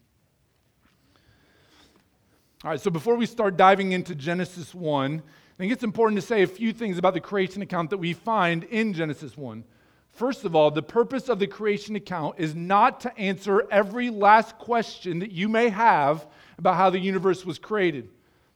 All 2.64 2.70
right, 2.70 2.81
so 2.81 2.91
before 2.91 3.17
we 3.17 3.26
start 3.26 3.58
diving 3.58 3.93
into 3.93 4.14
Genesis 4.14 4.75
1, 4.75 5.17
I 5.17 5.23
think 5.58 5.73
it's 5.73 5.85
important 5.85 6.19
to 6.19 6.26
say 6.26 6.43
a 6.43 6.47
few 6.47 6.73
things 6.73 6.97
about 6.97 7.12
the 7.12 7.20
creation 7.20 7.61
account 7.61 7.91
that 7.91 7.99
we 7.99 8.14
find 8.14 8.64
in 8.64 8.94
Genesis 8.94 9.37
1. 9.37 9.62
First 10.08 10.47
of 10.47 10.56
all, 10.56 10.70
the 10.70 10.82
purpose 10.82 11.29
of 11.29 11.38
the 11.38 11.47
creation 11.47 11.97
account 11.97 12.37
is 12.38 12.55
not 12.55 13.00
to 13.00 13.14
answer 13.19 13.67
every 13.70 14.08
last 14.08 14.56
question 14.56 15.19
that 15.19 15.32
you 15.32 15.50
may 15.50 15.69
have 15.69 16.27
about 16.56 16.77
how 16.77 16.89
the 16.89 16.98
universe 16.98 17.44
was 17.44 17.58
created. 17.58 18.08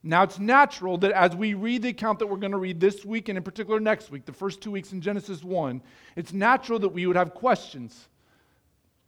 Now, 0.02 0.23
it's 0.23 0.38
natural 0.38 0.97
that 0.99 1.12
as 1.12 1.37
we 1.37 1.52
read 1.52 1.83
the 1.83 1.90
account 1.90 2.21
that 2.21 2.26
we're 2.26 2.38
going 2.38 2.52
to 2.52 2.59
read 2.59 2.80
this 2.80 3.04
week 3.04 3.28
and 3.28 3.37
in 3.37 3.45
particular 3.45 3.80
next 3.80 4.11
week, 4.11 4.25
the 4.25 4.33
first 4.33 4.62
two 4.62 4.71
weeks 4.71 4.92
in 4.92 5.02
Genesis 5.02 5.45
1, 5.45 5.83
it's 6.16 6.33
natural 6.33 6.78
that 6.78 6.88
we 6.88 7.07
would 7.07 7.16
have 7.16 7.35
questions. 7.35 8.09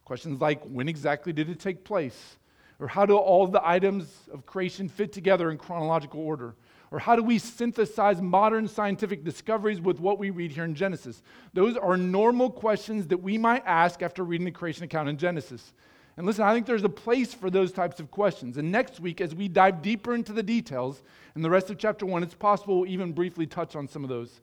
Questions 0.05 0.39
like 0.39 0.61
when 0.65 0.87
exactly 0.87 1.33
did 1.33 1.49
it 1.49 1.59
take 1.59 1.83
place? 1.83 2.37
Or 2.83 2.87
how 2.89 3.05
do 3.05 3.15
all 3.15 3.47
the 3.47 3.65
items 3.65 4.13
of 4.33 4.45
creation 4.45 4.89
fit 4.89 5.13
together 5.13 5.49
in 5.49 5.57
chronological 5.57 6.19
order? 6.19 6.53
Or 6.91 6.99
how 6.99 7.15
do 7.15 7.23
we 7.23 7.39
synthesize 7.39 8.21
modern 8.21 8.67
scientific 8.67 9.23
discoveries 9.23 9.79
with 9.79 10.01
what 10.01 10.19
we 10.19 10.31
read 10.31 10.51
here 10.51 10.65
in 10.65 10.75
Genesis? 10.75 11.23
Those 11.53 11.77
are 11.77 11.95
normal 11.95 12.51
questions 12.51 13.07
that 13.07 13.23
we 13.23 13.37
might 13.37 13.63
ask 13.65 14.01
after 14.01 14.25
reading 14.25 14.43
the 14.43 14.51
creation 14.51 14.83
account 14.83 15.07
in 15.07 15.15
Genesis. 15.15 15.71
And 16.17 16.25
listen, 16.25 16.43
I 16.43 16.53
think 16.53 16.65
there's 16.65 16.83
a 16.83 16.89
place 16.89 17.33
for 17.33 17.49
those 17.49 17.71
types 17.71 18.01
of 18.01 18.11
questions. 18.11 18.57
And 18.57 18.69
next 18.69 18.99
week, 18.99 19.21
as 19.21 19.33
we 19.33 19.47
dive 19.47 19.81
deeper 19.81 20.13
into 20.13 20.33
the 20.33 20.43
details 20.43 21.03
in 21.37 21.41
the 21.41 21.49
rest 21.49 21.69
of 21.69 21.77
chapter 21.77 22.05
one, 22.05 22.21
it's 22.21 22.35
possible 22.35 22.81
we'll 22.81 22.89
even 22.89 23.13
briefly 23.13 23.47
touch 23.47 23.77
on 23.77 23.87
some 23.87 24.03
of 24.03 24.09
those. 24.09 24.41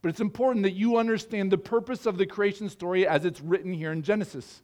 But 0.00 0.10
it's 0.10 0.20
important 0.20 0.62
that 0.62 0.74
you 0.74 0.96
understand 0.96 1.50
the 1.50 1.58
purpose 1.58 2.06
of 2.06 2.18
the 2.18 2.26
creation 2.26 2.68
story 2.68 3.04
as 3.04 3.24
it's 3.24 3.40
written 3.40 3.72
here 3.72 3.90
in 3.90 4.02
Genesis. 4.02 4.62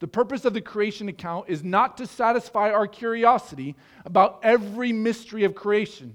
The 0.00 0.08
purpose 0.08 0.44
of 0.44 0.54
the 0.54 0.60
creation 0.60 1.08
account 1.08 1.48
is 1.48 1.64
not 1.64 1.96
to 1.96 2.06
satisfy 2.06 2.70
our 2.70 2.86
curiosity 2.86 3.74
about 4.04 4.40
every 4.42 4.92
mystery 4.92 5.44
of 5.44 5.54
creation. 5.54 6.14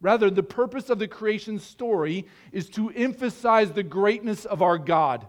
Rather, 0.00 0.28
the 0.30 0.42
purpose 0.42 0.90
of 0.90 0.98
the 0.98 1.08
creation 1.08 1.58
story 1.58 2.26
is 2.50 2.68
to 2.70 2.90
emphasize 2.90 3.72
the 3.72 3.82
greatness 3.82 4.44
of 4.44 4.60
our 4.60 4.76
God 4.76 5.26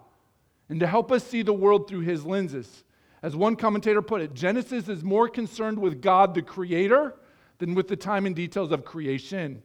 and 0.67 0.79
to 0.79 0.88
help 0.88 1.12
us 1.12 1.24
see 1.24 1.43
the 1.43 1.53
world 1.53 1.88
through 1.88 2.01
his 2.01 2.25
lenses. 2.25 2.83
As 3.22 3.36
one 3.36 3.55
commentator 3.55 4.01
put 4.01 4.22
it, 4.22 4.33
Genesis 4.33 4.89
is 4.89 5.03
more 5.03 5.29
concerned 5.29 5.79
with 5.79 6.01
God 6.01 6.33
the 6.33 6.41
creator 6.41 7.15
than 7.60 7.75
with 7.75 7.88
the 7.88 7.95
time 7.95 8.25
and 8.25 8.36
details 8.36 8.72
of 8.72 8.83
creation. 8.83 9.62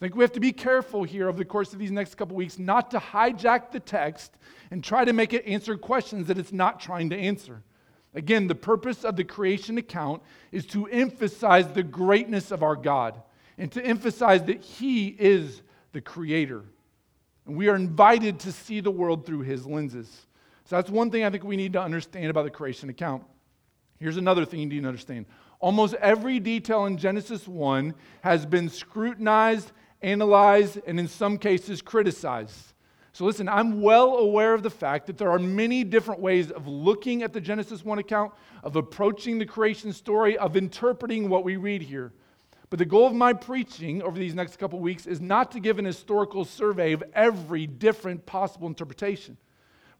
I 0.00 0.04
think 0.04 0.14
we 0.14 0.22
have 0.22 0.32
to 0.32 0.40
be 0.40 0.52
careful 0.52 1.02
here 1.02 1.28
over 1.28 1.38
the 1.38 1.44
course 1.44 1.72
of 1.72 1.80
these 1.80 1.90
next 1.90 2.14
couple 2.14 2.36
weeks 2.36 2.56
not 2.56 2.92
to 2.92 2.98
hijack 2.98 3.72
the 3.72 3.80
text 3.80 4.36
and 4.70 4.82
try 4.82 5.04
to 5.04 5.12
make 5.12 5.32
it 5.32 5.44
answer 5.44 5.76
questions 5.76 6.28
that 6.28 6.38
it's 6.38 6.52
not 6.52 6.78
trying 6.78 7.10
to 7.10 7.16
answer. 7.16 7.64
Again, 8.14 8.46
the 8.46 8.54
purpose 8.54 9.04
of 9.04 9.16
the 9.16 9.24
creation 9.24 9.76
account 9.76 10.22
is 10.52 10.66
to 10.66 10.86
emphasize 10.86 11.68
the 11.72 11.82
greatness 11.82 12.52
of 12.52 12.62
our 12.62 12.76
God 12.76 13.20
and 13.58 13.72
to 13.72 13.84
emphasize 13.84 14.44
that 14.44 14.60
He 14.60 15.08
is 15.08 15.62
the 15.92 16.00
creator. 16.00 16.62
And 17.46 17.56
we 17.56 17.68
are 17.68 17.76
invited 17.76 18.38
to 18.40 18.52
see 18.52 18.80
the 18.80 18.90
world 18.90 19.26
through 19.26 19.40
His 19.40 19.66
lenses. 19.66 20.26
So 20.64 20.76
that's 20.76 20.90
one 20.90 21.10
thing 21.10 21.24
I 21.24 21.30
think 21.30 21.42
we 21.42 21.56
need 21.56 21.72
to 21.72 21.82
understand 21.82 22.26
about 22.26 22.44
the 22.44 22.50
creation 22.50 22.88
account. 22.88 23.24
Here's 23.98 24.16
another 24.16 24.44
thing 24.44 24.60
you 24.60 24.66
need 24.66 24.82
to 24.82 24.88
understand. 24.88 25.26
Almost 25.60 25.94
every 25.94 26.38
detail 26.38 26.86
in 26.86 26.96
Genesis 26.98 27.48
1 27.48 27.94
has 28.20 28.46
been 28.46 28.68
scrutinized, 28.68 29.72
analyzed, 30.02 30.80
and 30.86 30.98
in 30.98 31.08
some 31.08 31.38
cases 31.38 31.82
criticize. 31.82 32.74
So, 33.12 33.24
listen, 33.24 33.48
I'm 33.48 33.80
well 33.80 34.18
aware 34.18 34.54
of 34.54 34.62
the 34.62 34.70
fact 34.70 35.06
that 35.06 35.18
there 35.18 35.30
are 35.30 35.38
many 35.38 35.82
different 35.82 36.20
ways 36.20 36.50
of 36.50 36.68
looking 36.68 37.22
at 37.22 37.32
the 37.32 37.40
Genesis 37.40 37.84
1 37.84 37.98
account, 37.98 38.32
of 38.62 38.76
approaching 38.76 39.38
the 39.38 39.46
creation 39.46 39.92
story, 39.92 40.38
of 40.38 40.56
interpreting 40.56 41.28
what 41.28 41.42
we 41.42 41.56
read 41.56 41.82
here. 41.82 42.12
But 42.70 42.78
the 42.78 42.84
goal 42.84 43.06
of 43.06 43.14
my 43.14 43.32
preaching 43.32 44.02
over 44.02 44.18
these 44.18 44.34
next 44.34 44.58
couple 44.58 44.78
weeks 44.78 45.06
is 45.06 45.20
not 45.20 45.50
to 45.52 45.60
give 45.60 45.78
an 45.78 45.84
historical 45.84 46.44
survey 46.44 46.92
of 46.92 47.02
every 47.14 47.66
different 47.66 48.26
possible 48.26 48.68
interpretation. 48.68 49.36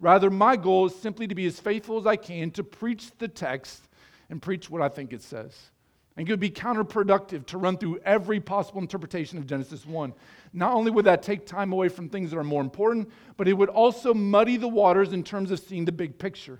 Rather, 0.00 0.30
my 0.30 0.56
goal 0.56 0.86
is 0.86 0.94
simply 0.94 1.26
to 1.26 1.34
be 1.34 1.46
as 1.46 1.58
faithful 1.58 1.98
as 1.98 2.06
I 2.06 2.16
can 2.16 2.50
to 2.52 2.62
preach 2.62 3.10
the 3.18 3.26
text 3.26 3.88
and 4.30 4.40
preach 4.40 4.70
what 4.70 4.82
I 4.82 4.88
think 4.88 5.12
it 5.12 5.22
says. 5.22 5.70
And 6.18 6.28
it 6.28 6.32
would 6.32 6.40
be 6.40 6.50
counterproductive 6.50 7.46
to 7.46 7.58
run 7.58 7.78
through 7.78 8.00
every 8.04 8.40
possible 8.40 8.80
interpretation 8.80 9.38
of 9.38 9.46
Genesis 9.46 9.86
1. 9.86 10.12
Not 10.52 10.72
only 10.72 10.90
would 10.90 11.04
that 11.04 11.22
take 11.22 11.46
time 11.46 11.72
away 11.72 11.88
from 11.88 12.08
things 12.08 12.32
that 12.32 12.38
are 12.38 12.44
more 12.44 12.60
important, 12.60 13.08
but 13.36 13.46
it 13.46 13.52
would 13.52 13.68
also 13.68 14.12
muddy 14.12 14.56
the 14.56 14.66
waters 14.66 15.12
in 15.12 15.22
terms 15.22 15.52
of 15.52 15.60
seeing 15.60 15.84
the 15.84 15.92
big 15.92 16.18
picture. 16.18 16.58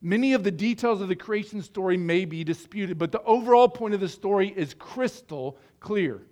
Many 0.00 0.32
of 0.32 0.44
the 0.44 0.50
details 0.50 1.02
of 1.02 1.08
the 1.08 1.14
creation 1.14 1.60
story 1.60 1.98
may 1.98 2.24
be 2.24 2.42
disputed, 2.42 2.96
but 2.96 3.12
the 3.12 3.22
overall 3.24 3.68
point 3.68 3.92
of 3.92 4.00
the 4.00 4.08
story 4.08 4.48
is 4.56 4.72
crystal 4.72 5.58
clear. 5.78 6.22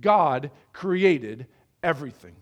God 0.00 0.52
created 0.72 1.48
everything. 1.82 2.36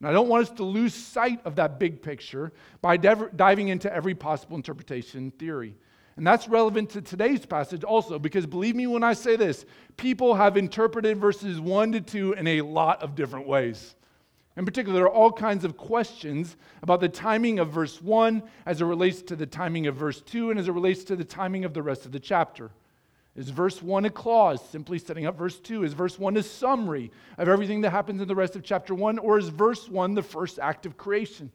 And 0.00 0.08
I 0.08 0.12
don't 0.12 0.28
want 0.28 0.48
us 0.48 0.54
to 0.56 0.64
lose 0.64 0.94
sight 0.94 1.40
of 1.44 1.56
that 1.56 1.78
big 1.78 2.00
picture 2.00 2.52
by 2.80 2.96
diving 2.96 3.68
into 3.68 3.94
every 3.94 4.14
possible 4.14 4.56
interpretation 4.56 5.30
theory. 5.32 5.76
And 6.18 6.26
that's 6.26 6.48
relevant 6.48 6.90
to 6.90 7.00
today's 7.00 7.46
passage 7.46 7.84
also, 7.84 8.18
because 8.18 8.44
believe 8.44 8.74
me 8.74 8.88
when 8.88 9.04
I 9.04 9.12
say 9.12 9.36
this, 9.36 9.64
people 9.96 10.34
have 10.34 10.56
interpreted 10.56 11.16
verses 11.16 11.60
1 11.60 11.92
to 11.92 12.00
2 12.00 12.32
in 12.32 12.48
a 12.48 12.62
lot 12.62 13.00
of 13.04 13.14
different 13.14 13.46
ways. 13.46 13.94
In 14.56 14.64
particular, 14.64 14.98
there 14.98 15.04
are 15.04 15.14
all 15.14 15.30
kinds 15.30 15.64
of 15.64 15.76
questions 15.76 16.56
about 16.82 16.98
the 16.98 17.08
timing 17.08 17.60
of 17.60 17.70
verse 17.70 18.02
1 18.02 18.42
as 18.66 18.80
it 18.80 18.86
relates 18.86 19.22
to 19.22 19.36
the 19.36 19.46
timing 19.46 19.86
of 19.86 19.94
verse 19.94 20.20
2 20.20 20.50
and 20.50 20.58
as 20.58 20.66
it 20.66 20.72
relates 20.72 21.04
to 21.04 21.14
the 21.14 21.22
timing 21.22 21.64
of 21.64 21.72
the 21.72 21.84
rest 21.84 22.04
of 22.04 22.10
the 22.10 22.18
chapter. 22.18 22.72
Is 23.36 23.50
verse 23.50 23.80
1 23.80 24.04
a 24.06 24.10
clause, 24.10 24.60
simply 24.70 24.98
setting 24.98 25.24
up 25.24 25.38
verse 25.38 25.60
2? 25.60 25.84
Is 25.84 25.92
verse 25.92 26.18
1 26.18 26.36
a 26.36 26.42
summary 26.42 27.12
of 27.38 27.46
everything 27.48 27.82
that 27.82 27.90
happens 27.90 28.20
in 28.20 28.26
the 28.26 28.34
rest 28.34 28.56
of 28.56 28.64
chapter 28.64 28.92
1? 28.92 29.20
Or 29.20 29.38
is 29.38 29.50
verse 29.50 29.88
1 29.88 30.14
the 30.14 30.22
first 30.24 30.58
act 30.58 30.84
of 30.84 30.96
creation? 30.96 31.52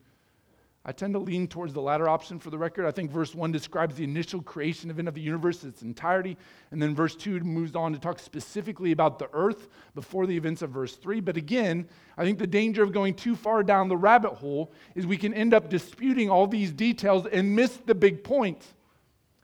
I 0.85 0.91
tend 0.91 1.13
to 1.13 1.19
lean 1.19 1.47
towards 1.47 1.73
the 1.73 1.81
latter 1.81 2.09
option 2.09 2.39
for 2.39 2.49
the 2.49 2.57
record. 2.57 2.85
I 2.85 2.91
think 2.91 3.09
verse 3.09 3.33
1 3.33 3.53
describes 3.53 3.95
the 3.95 4.03
initial 4.03 4.41
creation 4.41 4.89
event 4.89 5.07
of 5.07 5.13
the 5.13 5.21
universe 5.21 5.63
in 5.63 5.69
its 5.69 5.81
entirety, 5.81 6.37
and 6.71 6.81
then 6.81 6.93
verse 6.93 7.15
2 7.15 7.39
moves 7.39 7.73
on 7.73 7.93
to 7.93 7.99
talk 7.99 8.19
specifically 8.19 8.91
about 8.91 9.17
the 9.17 9.29
earth 9.31 9.69
before 9.95 10.27
the 10.27 10.35
events 10.35 10.61
of 10.61 10.71
verse 10.71 10.95
3. 10.97 11.21
But 11.21 11.37
again, 11.37 11.87
I 12.17 12.25
think 12.25 12.37
the 12.37 12.47
danger 12.47 12.83
of 12.83 12.91
going 12.91 13.13
too 13.13 13.37
far 13.37 13.63
down 13.63 13.87
the 13.87 13.95
rabbit 13.95 14.33
hole 14.33 14.73
is 14.93 15.07
we 15.07 15.15
can 15.15 15.33
end 15.33 15.53
up 15.53 15.69
disputing 15.69 16.29
all 16.29 16.47
these 16.47 16.73
details 16.73 17.27
and 17.27 17.55
miss 17.55 17.77
the 17.85 17.95
big 17.95 18.21
point. 18.21 18.61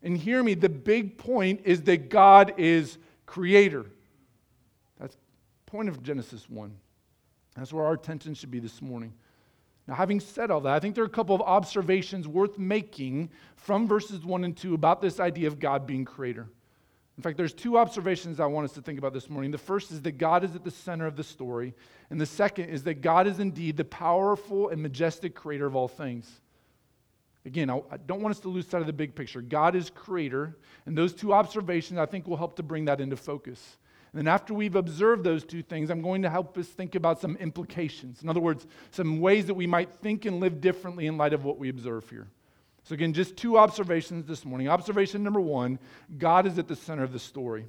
And 0.03 0.17
hear 0.17 0.43
me, 0.43 0.55
the 0.55 0.67
big 0.67 1.17
point 1.17 1.61
is 1.63 1.83
that 1.83 2.09
God 2.09 2.53
is 2.57 2.97
creator. 3.25 3.85
That's 4.99 5.15
the 5.15 5.71
point 5.71 5.87
of 5.87 6.03
Genesis 6.03 6.49
1. 6.49 6.75
That's 7.55 7.71
where 7.71 7.85
our 7.85 7.93
attention 7.93 8.33
should 8.33 8.51
be 8.51 8.59
this 8.59 8.81
morning. 8.81 9.13
Now, 9.89 9.95
having 9.95 10.19
said 10.19 10.51
all 10.51 10.61
that, 10.61 10.75
I 10.75 10.79
think 10.79 10.93
there 10.93 11.03
are 11.03 11.07
a 11.07 11.09
couple 11.09 11.33
of 11.33 11.41
observations 11.41 12.27
worth 12.27 12.59
making 12.59 13.31
from 13.55 13.87
verses 13.87 14.23
1 14.23 14.43
and 14.43 14.55
2 14.55 14.75
about 14.75 15.01
this 15.01 15.19
idea 15.19 15.47
of 15.47 15.59
God 15.59 15.87
being 15.87 16.05
creator. 16.05 16.47
In 17.17 17.23
fact, 17.23 17.37
there's 17.37 17.53
two 17.53 17.75
observations 17.75 18.39
I 18.39 18.45
want 18.45 18.65
us 18.65 18.73
to 18.73 18.83
think 18.83 18.99
about 18.99 19.13
this 19.13 19.31
morning. 19.31 19.49
The 19.49 19.57
first 19.57 19.89
is 19.89 20.03
that 20.03 20.19
God 20.19 20.43
is 20.43 20.53
at 20.53 20.63
the 20.63 20.69
center 20.69 21.07
of 21.07 21.15
the 21.15 21.23
story, 21.23 21.73
and 22.11 22.21
the 22.21 22.27
second 22.27 22.69
is 22.69 22.83
that 22.83 23.01
God 23.01 23.25
is 23.25 23.39
indeed 23.39 23.77
the 23.77 23.83
powerful 23.83 24.69
and 24.69 24.79
majestic 24.79 25.33
creator 25.33 25.65
of 25.65 25.75
all 25.75 25.87
things. 25.87 26.39
Again, 27.43 27.71
I 27.71 27.97
don't 28.05 28.21
want 28.21 28.35
us 28.35 28.41
to 28.41 28.49
lose 28.49 28.67
sight 28.67 28.81
of 28.81 28.87
the 28.87 28.93
big 28.93 29.15
picture. 29.15 29.41
God 29.41 29.75
is 29.75 29.89
creator, 29.89 30.55
and 30.85 30.95
those 30.95 31.13
two 31.13 31.33
observations 31.33 31.99
I 31.99 32.05
think 32.05 32.27
will 32.27 32.37
help 32.37 32.57
to 32.57 32.63
bring 32.63 32.85
that 32.85 33.01
into 33.01 33.17
focus. 33.17 33.77
And 34.11 34.19
then, 34.19 34.27
after 34.27 34.53
we've 34.53 34.75
observed 34.75 35.23
those 35.23 35.43
two 35.43 35.61
things, 35.61 35.91
I'm 35.91 36.01
going 36.01 36.23
to 36.23 36.29
help 36.29 36.57
us 36.57 36.67
think 36.67 36.95
about 36.95 37.21
some 37.21 37.35
implications. 37.37 38.23
In 38.23 38.29
other 38.29 38.39
words, 38.39 38.65
some 38.91 39.19
ways 39.19 39.45
that 39.45 39.53
we 39.53 39.67
might 39.67 39.91
think 40.01 40.25
and 40.25 40.39
live 40.39 40.61
differently 40.61 41.05
in 41.05 41.17
light 41.17 41.33
of 41.33 41.45
what 41.45 41.59
we 41.59 41.69
observe 41.69 42.09
here. 42.09 42.27
So, 42.83 42.93
again, 42.93 43.13
just 43.13 43.37
two 43.37 43.57
observations 43.57 44.25
this 44.25 44.45
morning. 44.45 44.67
Observation 44.67 45.21
number 45.23 45.41
one 45.41 45.77
God 46.17 46.47
is 46.47 46.57
at 46.57 46.67
the 46.67 46.75
center 46.75 47.03
of 47.03 47.13
the 47.13 47.19
story. 47.19 47.67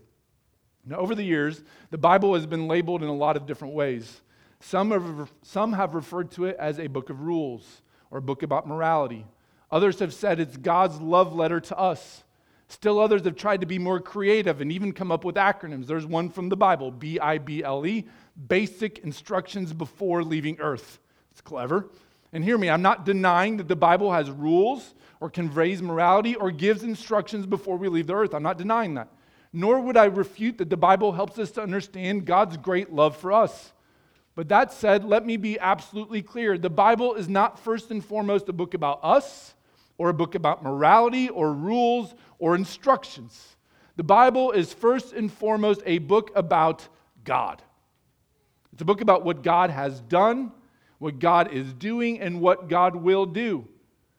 Now, 0.87 0.97
over 0.97 1.15
the 1.15 1.23
years, 1.23 1.63
the 1.91 1.99
Bible 1.99 2.35
has 2.35 2.47
been 2.47 2.69
labeled 2.69 3.03
in 3.03 3.09
a 3.09 3.15
lot 3.15 3.37
of 3.37 3.47
different 3.47 3.75
ways. 3.75 4.23
Some 4.61 4.91
have, 4.93 5.31
some 5.43 5.75
have 5.75 5.95
referred 5.95 6.31
to 6.33 6.47
it 6.47 6.57
as 6.59 6.79
a 6.79 6.87
book 6.87 7.11
of 7.11 7.21
rules 7.21 7.83
or 8.11 8.19
a 8.19 8.23
book 8.23 8.43
about 8.43 8.67
morality. 8.67 9.27
Others 9.71 10.01
have 10.01 10.15
said 10.15 10.41
it's 10.41 10.57
God's 10.57 11.01
love 11.01 11.35
letter 11.35 11.61
to 11.61 11.79
us. 11.79 12.25
Still, 12.71 13.01
others 13.01 13.25
have 13.25 13.35
tried 13.35 13.63
to 13.63 13.67
be 13.67 13.81
more 13.81 13.99
creative 13.99 14.61
and 14.61 14.71
even 14.71 14.93
come 14.93 15.11
up 15.11 15.25
with 15.25 15.35
acronyms. 15.35 15.89
There's 15.89 16.07
one 16.07 16.29
from 16.31 16.49
the 16.49 16.57
Bible 16.57 16.93
B 16.93 17.19
I 17.19 17.39
B 17.39 17.65
L 17.65 17.85
E, 17.85 18.07
basic 18.47 19.01
instructions 19.01 19.73
before 19.73 20.23
leaving 20.23 20.57
earth. 20.61 21.01
It's 21.33 21.41
clever. 21.41 21.91
And 22.33 22.45
hear 22.45 22.57
me, 22.57 22.71
I'm 22.71 22.81
not 22.81 23.05
denying 23.05 23.57
that 23.57 23.67
the 23.67 23.75
Bible 23.75 24.13
has 24.13 24.31
rules 24.31 24.95
or 25.19 25.29
conveys 25.29 25.83
morality 25.83 26.37
or 26.37 26.53
gives 26.53 26.85
instructions 26.85 27.45
before 27.45 27.77
we 27.77 27.89
leave 27.89 28.07
the 28.07 28.15
earth. 28.15 28.35
I'm 28.35 28.45
not 28.45 28.57
denying 28.57 28.95
that. 28.95 29.09
Nor 29.53 29.81
would 29.81 29.97
I 29.97 30.05
refute 30.05 30.59
that 30.59 30.71
the 30.71 30.77
Bible 30.77 31.11
helps 31.11 31.41
us 31.41 31.51
to 31.53 31.63
understand 31.63 32.25
God's 32.25 32.57
great 32.57 32.93
love 32.93 33.17
for 33.17 33.33
us. 33.33 33.73
But 34.37 34.49
that 34.51 34.73
said, 34.73 35.05
let 35.05 35.27
me 35.27 35.37
be 35.37 35.59
absolutely 35.59 36.23
clear 36.23 36.57
the 36.57 36.71
Bible 36.71 37.15
is 37.15 37.29
not 37.29 37.59
first 37.59 37.91
and 37.91 38.03
foremost 38.03 38.49
a 38.49 38.53
book 38.53 38.75
about 38.75 39.01
us 39.03 39.55
or 40.01 40.09
a 40.09 40.15
book 40.15 40.35
about 40.35 40.63
morality 40.63 41.29
or 41.29 41.53
rules 41.53 42.15
or 42.39 42.55
instructions. 42.55 43.59
The 43.97 44.03
Bible 44.03 44.51
is 44.51 44.73
first 44.73 45.13
and 45.13 45.31
foremost 45.31 45.83
a 45.85 45.99
book 45.99 46.31
about 46.35 46.89
God. 47.23 47.63
It's 48.73 48.81
a 48.81 48.87
book 48.87 49.03
about 49.03 49.27
what 49.27 49.43
God 49.43 49.69
has 49.69 50.01
done, 50.01 50.53
what 51.01 51.19
God 51.19 51.53
is 51.53 51.75
doing, 51.75 52.19
and 52.19 52.41
what 52.41 52.67
God 52.67 52.97
will 52.97 53.27
do. 53.27 53.69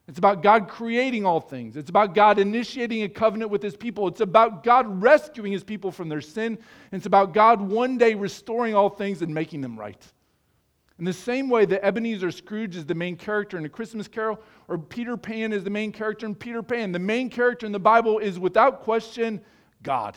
It's 0.08 0.20
about 0.20 0.44
God 0.44 0.68
creating 0.68 1.26
all 1.26 1.40
things. 1.40 1.76
It's 1.76 1.90
about 1.90 2.14
God 2.14 2.38
initiating 2.38 3.02
a 3.02 3.10
covenant 3.10 3.50
with 3.50 3.64
his 3.64 3.76
people. 3.76 4.08
It's 4.08 4.22
about 4.22 4.64
God 4.64 5.02
rescuing 5.02 5.52
his 5.52 5.64
people 5.64 5.92
from 5.92 6.10
their 6.10 6.22
sin. 6.22 6.60
It's 6.92 7.08
about 7.08 7.34
God 7.34 7.60
one 7.60 7.98
day 7.98 8.14
restoring 8.14 8.76
all 8.76 8.90
things 8.90 9.24
and 9.24 9.34
making 9.34 9.62
them 9.62 9.80
right. 9.80 10.06
In 11.02 11.06
the 11.06 11.14
same 11.14 11.50
way 11.50 11.66
that 11.66 11.84
Ebenezer 11.84 12.30
Scrooge 12.30 12.76
is 12.76 12.86
the 12.86 12.94
main 12.94 13.16
character 13.16 13.58
in 13.58 13.66
A 13.66 13.70
Christmas 13.70 14.08
Carol, 14.08 14.40
or 14.68 14.78
Peter 14.78 15.18
Pan 15.18 15.52
is 15.52 15.64
the 15.64 15.70
main 15.72 15.92
character 15.92 16.28
in 16.28 16.36
Peter 16.36 16.62
Pan, 16.62 16.92
the 16.92 17.00
main 17.00 17.28
character 17.28 17.66
in 17.66 17.72
the 17.72 17.80
Bible 17.80 18.20
is 18.20 18.38
without 18.38 18.84
question 18.84 19.42
God. 19.82 20.16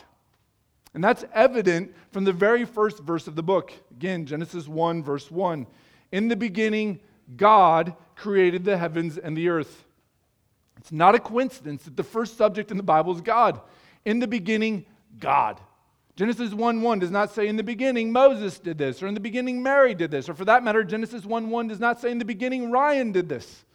And 0.93 1.03
that's 1.03 1.25
evident 1.33 1.91
from 2.11 2.23
the 2.23 2.31
very 2.31 2.65
first 2.65 2.99
verse 2.99 3.25
of 3.25 3.35
the 3.35 3.41
book. 3.41 3.73
Again, 3.89 4.27
Genesis 4.27 4.67
1, 4.67 5.01
verse 5.01 5.31
1. 5.31 5.65
In 6.11 6.27
the 6.27 6.35
beginning, 6.35 6.99
God 7.35 7.95
created 8.15 8.63
the 8.63 8.77
heavens 8.77 9.17
and 9.17 9.35
the 9.35 9.49
earth. 9.49 9.85
It's 10.77 10.91
not 10.91 11.15
a 11.15 11.19
coincidence 11.19 11.85
that 11.85 11.97
the 11.97 12.03
first 12.03 12.37
subject 12.37 12.69
in 12.69 12.77
the 12.77 12.83
Bible 12.83 13.15
is 13.15 13.21
God. 13.21 13.59
In 14.05 14.19
the 14.19 14.27
beginning, 14.27 14.85
God. 15.17 15.59
Genesis 16.15 16.53
1 16.53 16.81
1 16.81 16.99
does 16.99 17.11
not 17.11 17.31
say 17.33 17.47
in 17.47 17.57
the 17.57 17.63
beginning 17.63 18.11
Moses 18.11 18.57
did 18.57 18.77
this, 18.77 19.03
or 19.03 19.07
in 19.07 19.13
the 19.13 19.19
beginning 19.19 19.61
Mary 19.61 19.93
did 19.93 20.11
this, 20.11 20.29
or 20.29 20.33
for 20.33 20.45
that 20.45 20.63
matter, 20.63 20.83
Genesis 20.83 21.25
1 21.25 21.49
1 21.49 21.67
does 21.67 21.79
not 21.79 21.99
say 21.99 22.09
in 22.09 22.19
the 22.19 22.25
beginning 22.25 22.71
Ryan 22.71 23.11
did 23.11 23.27
this. 23.27 23.65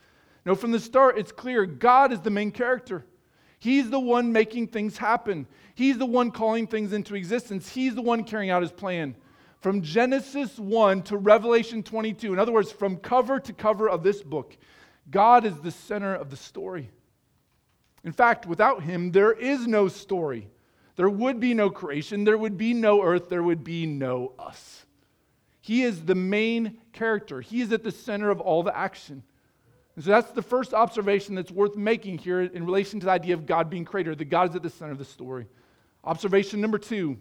No, 0.46 0.54
from 0.54 0.70
the 0.70 0.80
start, 0.80 1.18
it's 1.18 1.32
clear 1.32 1.66
God 1.66 2.12
is 2.12 2.20
the 2.20 2.30
main 2.30 2.50
character. 2.50 3.04
He's 3.58 3.90
the 3.90 4.00
one 4.00 4.32
making 4.32 4.68
things 4.68 4.96
happen, 4.96 5.46
He's 5.74 5.98
the 5.98 6.06
one 6.06 6.30
calling 6.30 6.66
things 6.66 6.94
into 6.94 7.14
existence, 7.14 7.68
He's 7.68 7.94
the 7.94 8.02
one 8.02 8.24
carrying 8.24 8.50
out 8.50 8.62
His 8.62 8.72
plan. 8.72 9.16
From 9.60 9.82
Genesis 9.82 10.58
1 10.58 11.02
to 11.02 11.18
Revelation 11.18 11.82
22, 11.82 12.32
in 12.32 12.38
other 12.38 12.52
words, 12.52 12.72
from 12.72 12.96
cover 12.96 13.38
to 13.40 13.52
cover 13.52 13.90
of 13.90 14.02
this 14.02 14.22
book, 14.22 14.56
God 15.10 15.44
is 15.44 15.58
the 15.58 15.70
center 15.70 16.14
of 16.14 16.30
the 16.30 16.36
story. 16.36 16.88
In 18.02 18.12
fact, 18.12 18.46
without 18.46 18.82
Him, 18.82 19.12
there 19.12 19.32
is 19.32 19.66
no 19.66 19.88
story. 19.88 20.48
There 21.00 21.08
would 21.08 21.40
be 21.40 21.54
no 21.54 21.70
creation, 21.70 22.24
there 22.24 22.36
would 22.36 22.58
be 22.58 22.74
no 22.74 23.02
earth, 23.02 23.30
there 23.30 23.42
would 23.42 23.64
be 23.64 23.86
no 23.86 24.34
us. 24.38 24.84
He 25.62 25.82
is 25.82 26.04
the 26.04 26.14
main 26.14 26.76
character, 26.92 27.40
He 27.40 27.62
is 27.62 27.72
at 27.72 27.82
the 27.82 27.90
center 27.90 28.28
of 28.28 28.38
all 28.38 28.62
the 28.62 28.76
action. 28.76 29.22
And 29.96 30.04
so 30.04 30.10
that's 30.10 30.32
the 30.32 30.42
first 30.42 30.74
observation 30.74 31.34
that's 31.34 31.50
worth 31.50 31.74
making 31.74 32.18
here 32.18 32.42
in 32.42 32.66
relation 32.66 33.00
to 33.00 33.06
the 33.06 33.12
idea 33.12 33.32
of 33.32 33.46
God 33.46 33.70
being 33.70 33.86
creator, 33.86 34.14
that 34.14 34.26
God 34.26 34.50
is 34.50 34.56
at 34.56 34.62
the 34.62 34.68
center 34.68 34.92
of 34.92 34.98
the 34.98 35.06
story. 35.06 35.46
Observation 36.04 36.60
number 36.60 36.76
two 36.76 37.16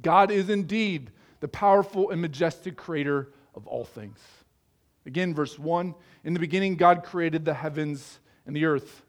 God 0.00 0.30
is 0.30 0.48
indeed 0.48 1.10
the 1.40 1.48
powerful 1.48 2.08
and 2.08 2.22
majestic 2.22 2.78
creator 2.78 3.30
of 3.54 3.66
all 3.66 3.84
things. 3.84 4.20
Again, 5.04 5.34
verse 5.34 5.58
1 5.58 5.94
In 6.24 6.32
the 6.32 6.40
beginning, 6.40 6.76
God 6.76 7.04
created 7.04 7.44
the 7.44 7.52
heavens 7.52 8.20
and 8.46 8.56
the 8.56 8.64
earth. 8.64 9.02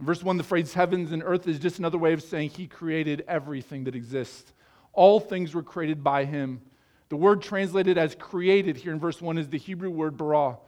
In 0.00 0.06
verse 0.06 0.22
1, 0.22 0.36
the 0.36 0.42
phrase 0.42 0.74
heavens 0.74 1.12
and 1.12 1.22
earth 1.24 1.46
is 1.46 1.58
just 1.58 1.78
another 1.78 1.98
way 1.98 2.12
of 2.12 2.22
saying 2.22 2.50
he 2.50 2.66
created 2.66 3.24
everything 3.28 3.84
that 3.84 3.94
exists. 3.94 4.52
All 4.92 5.20
things 5.20 5.54
were 5.54 5.62
created 5.62 6.02
by 6.02 6.24
him. 6.24 6.60
The 7.08 7.16
word 7.16 7.42
translated 7.42 7.98
as 7.98 8.14
created 8.14 8.76
here 8.76 8.92
in 8.92 8.98
verse 8.98 9.20
1 9.22 9.38
is 9.38 9.48
the 9.48 9.58
Hebrew 9.58 9.90
word 9.90 10.16
bara. 10.16 10.58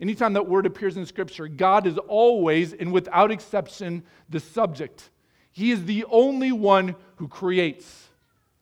Anytime 0.00 0.32
that 0.32 0.48
word 0.48 0.66
appears 0.66 0.96
in 0.96 1.06
Scripture, 1.06 1.46
God 1.46 1.86
is 1.86 1.96
always 2.08 2.72
and 2.72 2.92
without 2.92 3.30
exception 3.30 4.02
the 4.28 4.40
subject. 4.40 5.10
He 5.52 5.70
is 5.70 5.84
the 5.84 6.04
only 6.10 6.50
one 6.50 6.96
who 7.16 7.28
creates. 7.28 8.08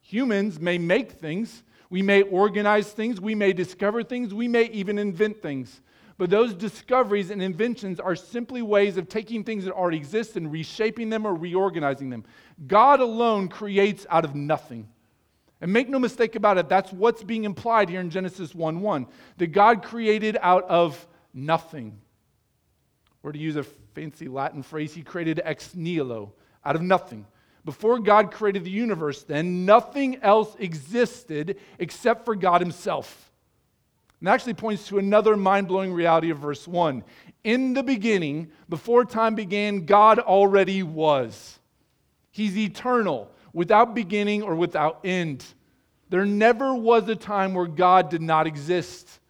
Humans 0.02 0.60
may 0.60 0.76
make 0.76 1.12
things, 1.12 1.62
we 1.88 2.02
may 2.02 2.22
organize 2.22 2.92
things, 2.92 3.20
we 3.20 3.34
may 3.34 3.52
discover 3.52 4.02
things, 4.02 4.34
we 4.34 4.48
may 4.48 4.64
even 4.64 4.98
invent 4.98 5.40
things. 5.40 5.80
But 6.20 6.28
those 6.28 6.52
discoveries 6.52 7.30
and 7.30 7.42
inventions 7.42 7.98
are 7.98 8.14
simply 8.14 8.60
ways 8.60 8.98
of 8.98 9.08
taking 9.08 9.42
things 9.42 9.64
that 9.64 9.72
already 9.72 9.96
exist 9.96 10.36
and 10.36 10.52
reshaping 10.52 11.08
them 11.08 11.26
or 11.26 11.34
reorganizing 11.34 12.10
them. 12.10 12.26
God 12.66 13.00
alone 13.00 13.48
creates 13.48 14.06
out 14.10 14.26
of 14.26 14.34
nothing. 14.34 14.86
And 15.62 15.72
make 15.72 15.88
no 15.88 15.98
mistake 15.98 16.36
about 16.36 16.58
it, 16.58 16.68
that's 16.68 16.92
what's 16.92 17.22
being 17.22 17.44
implied 17.44 17.88
here 17.88 18.02
in 18.02 18.10
Genesis 18.10 18.54
1 18.54 18.82
1. 18.82 19.06
That 19.38 19.46
God 19.46 19.82
created 19.82 20.36
out 20.42 20.64
of 20.64 21.08
nothing. 21.32 21.98
Or 23.22 23.32
to 23.32 23.38
use 23.38 23.56
a 23.56 23.62
fancy 23.94 24.28
Latin 24.28 24.62
phrase, 24.62 24.92
he 24.92 25.00
created 25.00 25.40
ex 25.42 25.74
nihilo, 25.74 26.34
out 26.66 26.76
of 26.76 26.82
nothing. 26.82 27.26
Before 27.64 27.98
God 27.98 28.30
created 28.30 28.64
the 28.64 28.70
universe, 28.70 29.22
then, 29.22 29.64
nothing 29.64 30.18
else 30.20 30.54
existed 30.58 31.58
except 31.78 32.26
for 32.26 32.36
God 32.36 32.60
Himself. 32.60 33.29
And 34.20 34.26
that 34.26 34.34
actually 34.34 34.54
points 34.54 34.86
to 34.88 34.98
another 34.98 35.36
mind 35.36 35.68
blowing 35.68 35.92
reality 35.92 36.30
of 36.30 36.38
verse 36.38 36.68
1. 36.68 37.02
In 37.42 37.72
the 37.72 37.82
beginning, 37.82 38.52
before 38.68 39.04
time 39.04 39.34
began, 39.34 39.86
God 39.86 40.18
already 40.18 40.82
was. 40.82 41.58
He's 42.30 42.56
eternal, 42.56 43.30
without 43.52 43.94
beginning 43.94 44.42
or 44.42 44.54
without 44.54 45.00
end. 45.04 45.44
There 46.10 46.26
never 46.26 46.74
was 46.74 47.08
a 47.08 47.16
time 47.16 47.54
where 47.54 47.66
God 47.66 48.10
did 48.10 48.20
not 48.20 48.46
exist, 48.46 49.20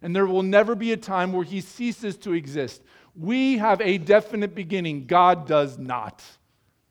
and 0.00 0.16
there 0.16 0.26
will 0.26 0.42
never 0.42 0.74
be 0.74 0.92
a 0.92 0.96
time 0.96 1.32
where 1.32 1.44
he 1.44 1.60
ceases 1.60 2.16
to 2.18 2.32
exist. 2.32 2.82
We 3.14 3.58
have 3.58 3.80
a 3.80 3.98
definite 3.98 4.54
beginning, 4.54 5.06
God 5.06 5.46
does 5.46 5.76
not. 5.78 6.24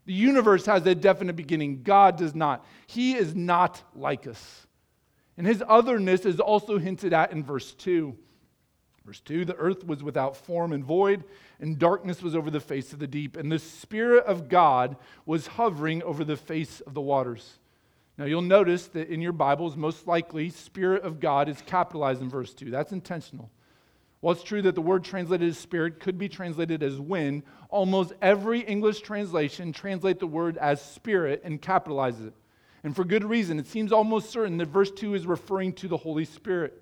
The 0.05 0.13
universe 0.13 0.65
has 0.67 0.85
a 0.85 0.93
definite 0.93 1.35
beginning, 1.35 1.81
God 1.83 2.17
does 2.17 2.35
not. 2.35 2.65
He 2.85 3.15
is 3.15 3.35
not 3.35 3.81
like 3.95 4.27
us. 4.27 4.66
And 5.37 5.45
his 5.45 5.63
otherness 5.67 6.25
is 6.25 6.39
also 6.39 6.79
hinted 6.79 7.13
at 7.13 7.31
in 7.31 7.43
verse 7.43 7.73
2. 7.73 8.17
Verse 9.05 9.19
2 9.21 9.45
The 9.45 9.55
earth 9.55 9.85
was 9.85 10.03
without 10.03 10.35
form 10.35 10.73
and 10.73 10.83
void, 10.83 11.23
and 11.59 11.79
darkness 11.79 12.21
was 12.21 12.35
over 12.35 12.51
the 12.51 12.59
face 12.59 12.91
of 12.91 12.99
the 12.99 13.07
deep, 13.07 13.37
and 13.37 13.51
the 13.51 13.59
Spirit 13.59 14.25
of 14.25 14.49
God 14.49 14.97
was 15.25 15.47
hovering 15.47 16.03
over 16.03 16.23
the 16.23 16.35
face 16.35 16.81
of 16.81 16.93
the 16.93 17.01
waters. 17.01 17.59
Now 18.17 18.25
you'll 18.25 18.41
notice 18.41 18.87
that 18.87 19.09
in 19.09 19.21
your 19.21 19.31
Bibles, 19.31 19.77
most 19.77 20.07
likely, 20.07 20.49
Spirit 20.49 21.03
of 21.03 21.19
God 21.19 21.47
is 21.47 21.61
capitalized 21.65 22.21
in 22.21 22.29
verse 22.29 22.53
2. 22.53 22.71
That's 22.71 22.91
intentional. 22.91 23.51
While 24.19 24.33
it's 24.33 24.43
true 24.43 24.63
that 24.63 24.73
the 24.73 24.81
word 24.81 25.03
translated 25.03 25.47
as 25.47 25.59
spirit 25.59 25.99
could 25.99 26.17
be 26.17 26.27
translated 26.27 26.81
as 26.81 26.99
wind, 26.99 27.43
almost 27.69 28.13
every 28.21 28.61
English 28.61 29.01
translation 29.01 29.71
translate 29.71 30.19
the 30.19 30.25
word 30.25 30.57
as 30.57 30.81
spirit 30.81 31.41
and 31.43 31.61
capitalizes 31.61 32.29
it. 32.29 32.33
And 32.87 32.95
for 32.95 33.03
good 33.03 33.25
reason. 33.25 33.59
It 33.59 33.67
seems 33.67 33.91
almost 33.91 34.29
certain 34.29 34.55
that 34.59 34.69
verse 34.69 34.91
2 34.91 35.13
is 35.13 35.27
referring 35.27 35.73
to 35.73 35.89
the 35.89 35.97
Holy 35.97 36.23
Spirit. 36.23 36.81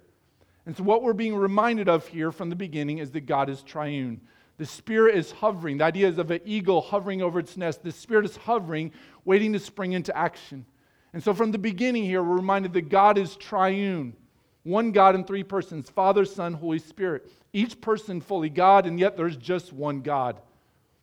And 0.67 0.77
so, 0.77 0.83
what 0.83 1.01
we're 1.01 1.13
being 1.13 1.35
reminded 1.35 1.89
of 1.89 2.07
here 2.07 2.31
from 2.31 2.51
the 2.51 2.55
beginning 2.55 2.99
is 2.99 3.09
that 3.09 3.25
God 3.25 3.49
is 3.49 3.63
triune. 3.63 4.21
The 4.59 4.67
Spirit 4.67 5.15
is 5.15 5.31
hovering. 5.31 5.79
The 5.79 5.85
idea 5.85 6.07
is 6.07 6.19
of 6.19 6.29
an 6.29 6.41
eagle 6.45 6.81
hovering 6.81 7.23
over 7.23 7.39
its 7.39 7.57
nest. 7.57 7.81
The 7.81 7.91
Spirit 7.91 8.25
is 8.25 8.37
hovering, 8.37 8.91
waiting 9.25 9.51
to 9.53 9.59
spring 9.59 9.93
into 9.93 10.15
action. 10.15 10.67
And 11.11 11.23
so, 11.23 11.33
from 11.33 11.51
the 11.51 11.57
beginning 11.57 12.03
here, 12.03 12.21
we're 12.21 12.35
reminded 12.35 12.73
that 12.73 12.89
God 12.89 13.17
is 13.17 13.35
triune 13.35 14.15
one 14.61 14.91
God 14.91 15.15
in 15.15 15.23
three 15.23 15.43
persons 15.43 15.89
Father, 15.89 16.23
Son, 16.23 16.53
Holy 16.53 16.77
Spirit. 16.77 17.31
Each 17.51 17.81
person 17.81 18.21
fully 18.21 18.51
God, 18.51 18.85
and 18.85 18.99
yet 18.99 19.17
there's 19.17 19.37
just 19.37 19.73
one 19.73 20.01
God. 20.01 20.39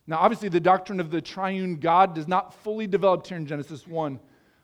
Now, 0.07 0.19
obviously, 0.19 0.47
the 0.47 0.61
doctrine 0.61 1.01
of 1.01 1.11
the 1.11 1.21
triune 1.21 1.75
God 1.75 2.15
does 2.15 2.29
not 2.29 2.53
fully 2.53 2.87
develop 2.87 3.27
here 3.27 3.35
in 3.35 3.45
Genesis 3.45 3.85
1. 3.85 4.17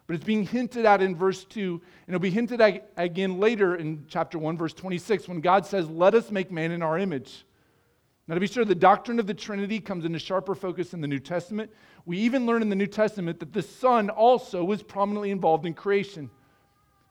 But 0.09 0.15
it's 0.15 0.25
being 0.25 0.43
hinted 0.43 0.85
at 0.85 1.03
in 1.03 1.15
verse 1.15 1.43
2, 1.43 1.73
and 1.73 1.81
it'll 2.07 2.19
be 2.19 2.31
hinted 2.31 2.59
at 2.61 2.89
again 2.97 3.39
later 3.39 3.75
in 3.75 4.05
chapter 4.07 4.39
1, 4.39 4.57
verse 4.57 4.73
26, 4.73 5.27
when 5.27 5.39
God 5.39 5.67
says, 5.67 5.87
Let 5.87 6.15
us 6.15 6.31
make 6.31 6.51
man 6.51 6.71
in 6.71 6.81
our 6.81 6.97
image. 6.97 7.45
Now, 8.27 8.33
to 8.33 8.41
be 8.41 8.47
sure, 8.47 8.65
the 8.65 8.73
doctrine 8.73 9.19
of 9.19 9.27
the 9.27 9.35
Trinity 9.35 9.79
comes 9.79 10.05
into 10.05 10.17
sharper 10.17 10.55
focus 10.55 10.95
in 10.95 11.01
the 11.01 11.07
New 11.07 11.19
Testament. 11.19 11.69
We 12.07 12.17
even 12.17 12.47
learn 12.47 12.63
in 12.63 12.69
the 12.69 12.75
New 12.75 12.87
Testament 12.87 13.39
that 13.39 13.53
the 13.53 13.61
Son 13.61 14.09
also 14.09 14.63
was 14.63 14.81
prominently 14.81 15.29
involved 15.29 15.67
in 15.67 15.75
creation. 15.75 16.31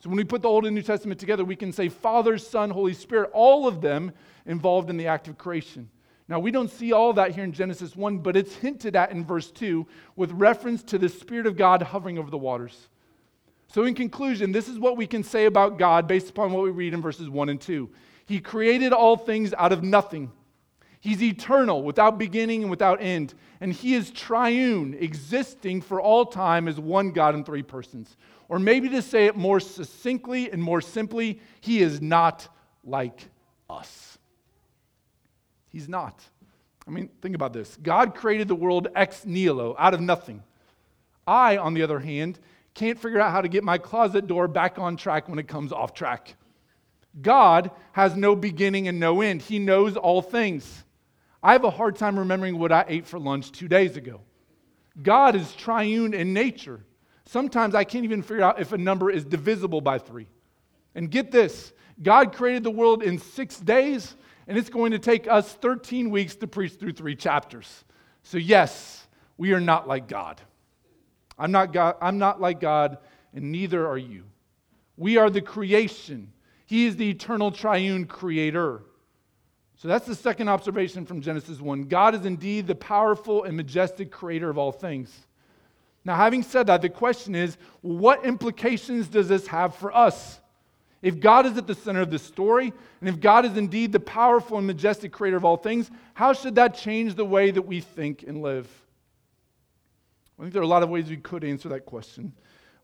So 0.00 0.08
when 0.08 0.16
we 0.16 0.24
put 0.24 0.42
the 0.42 0.48
Old 0.48 0.66
and 0.66 0.74
New 0.74 0.82
Testament 0.82 1.20
together, 1.20 1.44
we 1.44 1.54
can 1.54 1.70
say 1.70 1.88
Father, 1.88 2.36
Son, 2.36 2.68
Holy 2.68 2.94
Spirit, 2.94 3.30
all 3.32 3.68
of 3.68 3.80
them 3.80 4.10
involved 4.44 4.90
in 4.90 4.96
the 4.96 5.06
act 5.06 5.28
of 5.28 5.38
creation. 5.38 5.88
Now, 6.28 6.38
we 6.38 6.50
don't 6.50 6.70
see 6.70 6.92
all 6.92 7.14
that 7.14 7.30
here 7.30 7.44
in 7.44 7.52
Genesis 7.52 7.96
1, 7.96 8.18
but 8.18 8.36
it's 8.36 8.54
hinted 8.54 8.94
at 8.94 9.10
in 9.12 9.24
verse 9.24 9.50
2 9.50 9.86
with 10.14 10.30
reference 10.32 10.82
to 10.84 10.98
the 10.98 11.08
Spirit 11.08 11.46
of 11.46 11.56
God 11.56 11.80
hovering 11.80 12.18
over 12.18 12.30
the 12.30 12.36
waters. 12.36 12.88
So, 13.68 13.84
in 13.84 13.94
conclusion, 13.94 14.52
this 14.52 14.68
is 14.68 14.78
what 14.78 14.98
we 14.98 15.06
can 15.06 15.22
say 15.22 15.46
about 15.46 15.78
God 15.78 16.06
based 16.06 16.28
upon 16.28 16.52
what 16.52 16.64
we 16.64 16.70
read 16.70 16.92
in 16.92 17.00
verses 17.00 17.30
1 17.30 17.48
and 17.48 17.60
2. 17.60 17.88
He 18.26 18.40
created 18.40 18.92
all 18.92 19.16
things 19.16 19.54
out 19.56 19.72
of 19.72 19.82
nothing. 19.82 20.30
He's 21.00 21.22
eternal, 21.22 21.82
without 21.82 22.18
beginning 22.18 22.62
and 22.62 22.70
without 22.70 23.00
end. 23.00 23.32
And 23.60 23.72
He 23.72 23.94
is 23.94 24.10
triune, 24.10 24.94
existing 24.98 25.80
for 25.80 26.00
all 26.00 26.26
time 26.26 26.68
as 26.68 26.78
one 26.78 27.12
God 27.12 27.34
in 27.34 27.44
three 27.44 27.62
persons. 27.62 28.16
Or 28.48 28.58
maybe 28.58 28.90
to 28.90 29.00
say 29.00 29.26
it 29.26 29.36
more 29.36 29.60
succinctly 29.60 30.50
and 30.50 30.62
more 30.62 30.82
simply, 30.82 31.40
He 31.60 31.80
is 31.80 32.02
not 32.02 32.48
like 32.84 33.28
us. 33.70 34.17
He's 35.78 35.88
not. 35.88 36.20
I 36.88 36.90
mean, 36.90 37.08
think 37.22 37.36
about 37.36 37.52
this 37.52 37.78
God 37.80 38.16
created 38.16 38.48
the 38.48 38.56
world 38.56 38.88
ex 38.96 39.24
nihilo, 39.24 39.76
out 39.78 39.94
of 39.94 40.00
nothing. 40.00 40.42
I, 41.24 41.56
on 41.56 41.74
the 41.74 41.82
other 41.84 42.00
hand, 42.00 42.40
can't 42.74 42.98
figure 42.98 43.20
out 43.20 43.30
how 43.30 43.42
to 43.42 43.48
get 43.48 43.62
my 43.62 43.78
closet 43.78 44.26
door 44.26 44.48
back 44.48 44.80
on 44.80 44.96
track 44.96 45.28
when 45.28 45.38
it 45.38 45.46
comes 45.46 45.70
off 45.70 45.94
track. 45.94 46.34
God 47.22 47.70
has 47.92 48.16
no 48.16 48.34
beginning 48.34 48.88
and 48.88 48.98
no 48.98 49.20
end, 49.20 49.40
He 49.40 49.60
knows 49.60 49.96
all 49.96 50.20
things. 50.20 50.82
I 51.44 51.52
have 51.52 51.62
a 51.62 51.70
hard 51.70 51.94
time 51.94 52.18
remembering 52.18 52.58
what 52.58 52.72
I 52.72 52.84
ate 52.88 53.06
for 53.06 53.20
lunch 53.20 53.52
two 53.52 53.68
days 53.68 53.96
ago. 53.96 54.20
God 55.00 55.36
is 55.36 55.54
triune 55.54 56.12
in 56.12 56.32
nature. 56.32 56.80
Sometimes 57.24 57.76
I 57.76 57.84
can't 57.84 58.02
even 58.02 58.22
figure 58.22 58.42
out 58.42 58.60
if 58.60 58.72
a 58.72 58.78
number 58.78 59.12
is 59.12 59.24
divisible 59.24 59.80
by 59.80 59.98
three. 59.98 60.26
And 60.96 61.08
get 61.08 61.30
this 61.30 61.72
God 62.02 62.34
created 62.34 62.64
the 62.64 62.72
world 62.72 63.04
in 63.04 63.20
six 63.20 63.60
days 63.60 64.16
and 64.48 64.56
it's 64.56 64.70
going 64.70 64.92
to 64.92 64.98
take 64.98 65.28
us 65.28 65.52
13 65.52 66.10
weeks 66.10 66.34
to 66.36 66.46
preach 66.46 66.72
through 66.72 66.92
three 66.92 67.14
chapters. 67.14 67.84
So, 68.22 68.38
yes, 68.38 69.06
we 69.36 69.52
are 69.52 69.60
not 69.60 69.86
like 69.86 70.08
God. 70.08 70.40
I'm 71.38 71.52
not, 71.52 71.72
God, 71.72 71.96
I'm 72.00 72.18
not 72.18 72.40
like 72.40 72.58
God, 72.58 72.98
and 73.34 73.52
neither 73.52 73.86
are 73.86 73.98
you. 73.98 74.24
We 74.96 75.18
are 75.18 75.30
the 75.30 75.42
creation. 75.42 76.32
He 76.66 76.86
is 76.86 76.96
the 76.96 77.10
eternal 77.10 77.52
triune 77.52 78.06
creator. 78.06 78.82
So 79.76 79.86
that's 79.86 80.06
the 80.06 80.14
second 80.14 80.48
observation 80.48 81.06
from 81.06 81.20
Genesis 81.20 81.60
1. 81.60 81.84
God 81.84 82.14
is 82.16 82.26
indeed 82.26 82.66
the 82.66 82.74
powerful 82.74 83.44
and 83.44 83.56
majestic 83.56 84.10
creator 84.10 84.50
of 84.50 84.58
all 84.58 84.72
things. 84.72 85.14
Now, 86.04 86.16
having 86.16 86.42
said 86.42 86.66
that, 86.66 86.82
the 86.82 86.88
question 86.88 87.34
is 87.34 87.58
what 87.82 88.24
implications 88.24 89.08
does 89.08 89.28
this 89.28 89.46
have 89.46 89.74
for 89.76 89.94
us? 89.94 90.40
If 91.00 91.20
God 91.20 91.46
is 91.46 91.56
at 91.56 91.66
the 91.66 91.74
center 91.74 92.00
of 92.00 92.10
the 92.10 92.18
story, 92.18 92.72
and 93.00 93.08
if 93.08 93.20
God 93.20 93.44
is 93.44 93.56
indeed 93.56 93.92
the 93.92 94.00
powerful 94.00 94.58
and 94.58 94.66
majestic 94.66 95.12
creator 95.12 95.36
of 95.36 95.44
all 95.44 95.56
things, 95.56 95.90
how 96.14 96.32
should 96.32 96.56
that 96.56 96.74
change 96.74 97.14
the 97.14 97.24
way 97.24 97.50
that 97.50 97.62
we 97.62 97.80
think 97.80 98.24
and 98.24 98.42
live? 98.42 98.68
I 100.38 100.42
think 100.42 100.52
there 100.52 100.62
are 100.62 100.64
a 100.64 100.68
lot 100.68 100.82
of 100.82 100.88
ways 100.88 101.08
we 101.08 101.16
could 101.16 101.44
answer 101.44 101.68
that 101.68 101.86
question. 101.86 102.32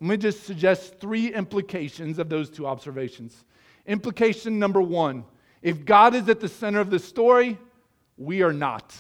Let 0.01 0.09
me 0.09 0.17
just 0.17 0.45
suggest 0.45 0.99
three 1.01 1.33
implications 1.33 2.19
of 2.19 2.29
those 2.29 2.51
two 2.51 2.67
observations. 2.67 3.45
Implication 3.87 4.59
number 4.59 4.81
one 4.81 5.25
if 5.63 5.85
God 5.85 6.15
is 6.15 6.29
at 6.29 6.41
the 6.41 6.49
center 6.49 6.79
of 6.79 6.91
the 6.91 6.99
story, 6.99 7.57
we 8.19 8.43
are 8.43 8.53
not. 8.53 8.95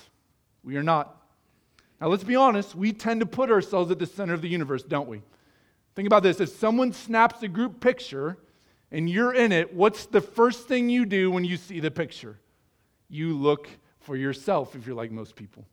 We 0.62 0.77
are 0.77 0.83
not. 0.83 1.14
Now, 2.00 2.09
let's 2.09 2.24
be 2.24 2.37
honest, 2.37 2.74
we 2.74 2.92
tend 2.92 3.20
to 3.20 3.27
put 3.27 3.50
ourselves 3.50 3.90
at 3.90 3.98
the 3.98 4.07
center 4.07 4.33
of 4.33 4.40
the 4.40 4.48
universe, 4.48 4.83
don't 4.83 5.07
we? 5.07 5.20
Think 5.94 6.07
about 6.07 6.22
this 6.22 6.40
if 6.40 6.48
someone 6.48 6.92
snaps 6.92 7.42
a 7.42 7.48
group 7.48 7.81
picture, 7.81 8.38
and 8.90 9.09
you're 9.09 9.35
in 9.35 9.53
it, 9.53 9.75
what's 9.75 10.07
the 10.07 10.20
first 10.20 10.68
thing 10.68 10.88
you 10.88 11.05
do 11.05 11.31
when 11.31 11.44
you 11.44 11.57
see 11.57 11.81
the 11.81 11.90
picture? 11.90 12.38
You 13.09 13.37
look 13.37 13.68
for 14.01 14.16
yourself 14.16 14.75
if 14.77 14.87
you're 14.87 14.97
like 14.97 15.11
most 15.11 15.37
people. 15.37 15.66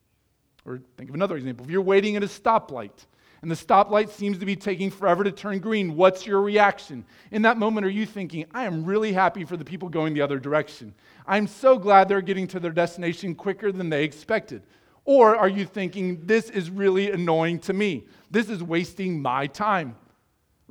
Or 0.66 0.82
think 0.98 1.10
of 1.10 1.16
another 1.16 1.38
example. 1.38 1.66
If 1.66 1.72
you're 1.72 1.82
waiting 1.82 2.16
at 2.16 2.24
a 2.24 2.28
stoplight 2.28 3.06
and 3.42 3.50
the 3.50 3.56
stoplight 3.56 4.10
seems 4.10 4.38
to 4.38 4.46
be 4.46 4.56
taking 4.56 4.92
forever 4.92 5.24
to 5.24 5.32
turn 5.32 5.60
green, 5.60 5.96
what's 5.96 6.28
your 6.28 6.42
reaction? 6.42 7.04
In 7.32 7.42
that 7.42 7.58
moment, 7.58 7.86
are 7.86 7.90
you 7.90 8.06
thinking, 8.06 8.46
I 8.54 8.66
am 8.66 8.86
really 8.86 9.12
happy 9.14 9.44
for 9.46 9.58
the 9.58 9.66
people 9.66 9.90
going 9.90 10.14
the 10.14 10.22
other 10.22 10.40
direction? 10.40 10.94
I'm 11.26 11.48
so 11.48 11.78
glad 11.78 12.08
they're 12.08 12.22
getting 12.22 12.48
to 12.50 12.60
their 12.60 12.72
destination 12.72 13.34
quicker 13.34 13.72
than 13.72 13.90
they 13.90 14.04
expected. 14.04 14.62
Or 15.04 15.36
are 15.36 15.50
you 15.50 15.66
thinking, 15.66 16.26
this 16.26 16.52
is 16.52 16.70
really 16.70 17.12
annoying 17.12 17.60
to 17.62 17.74
me? 17.74 18.06
This 18.30 18.50
is 18.50 18.62
wasting 18.62 19.20
my 19.20 19.48
time? 19.48 19.96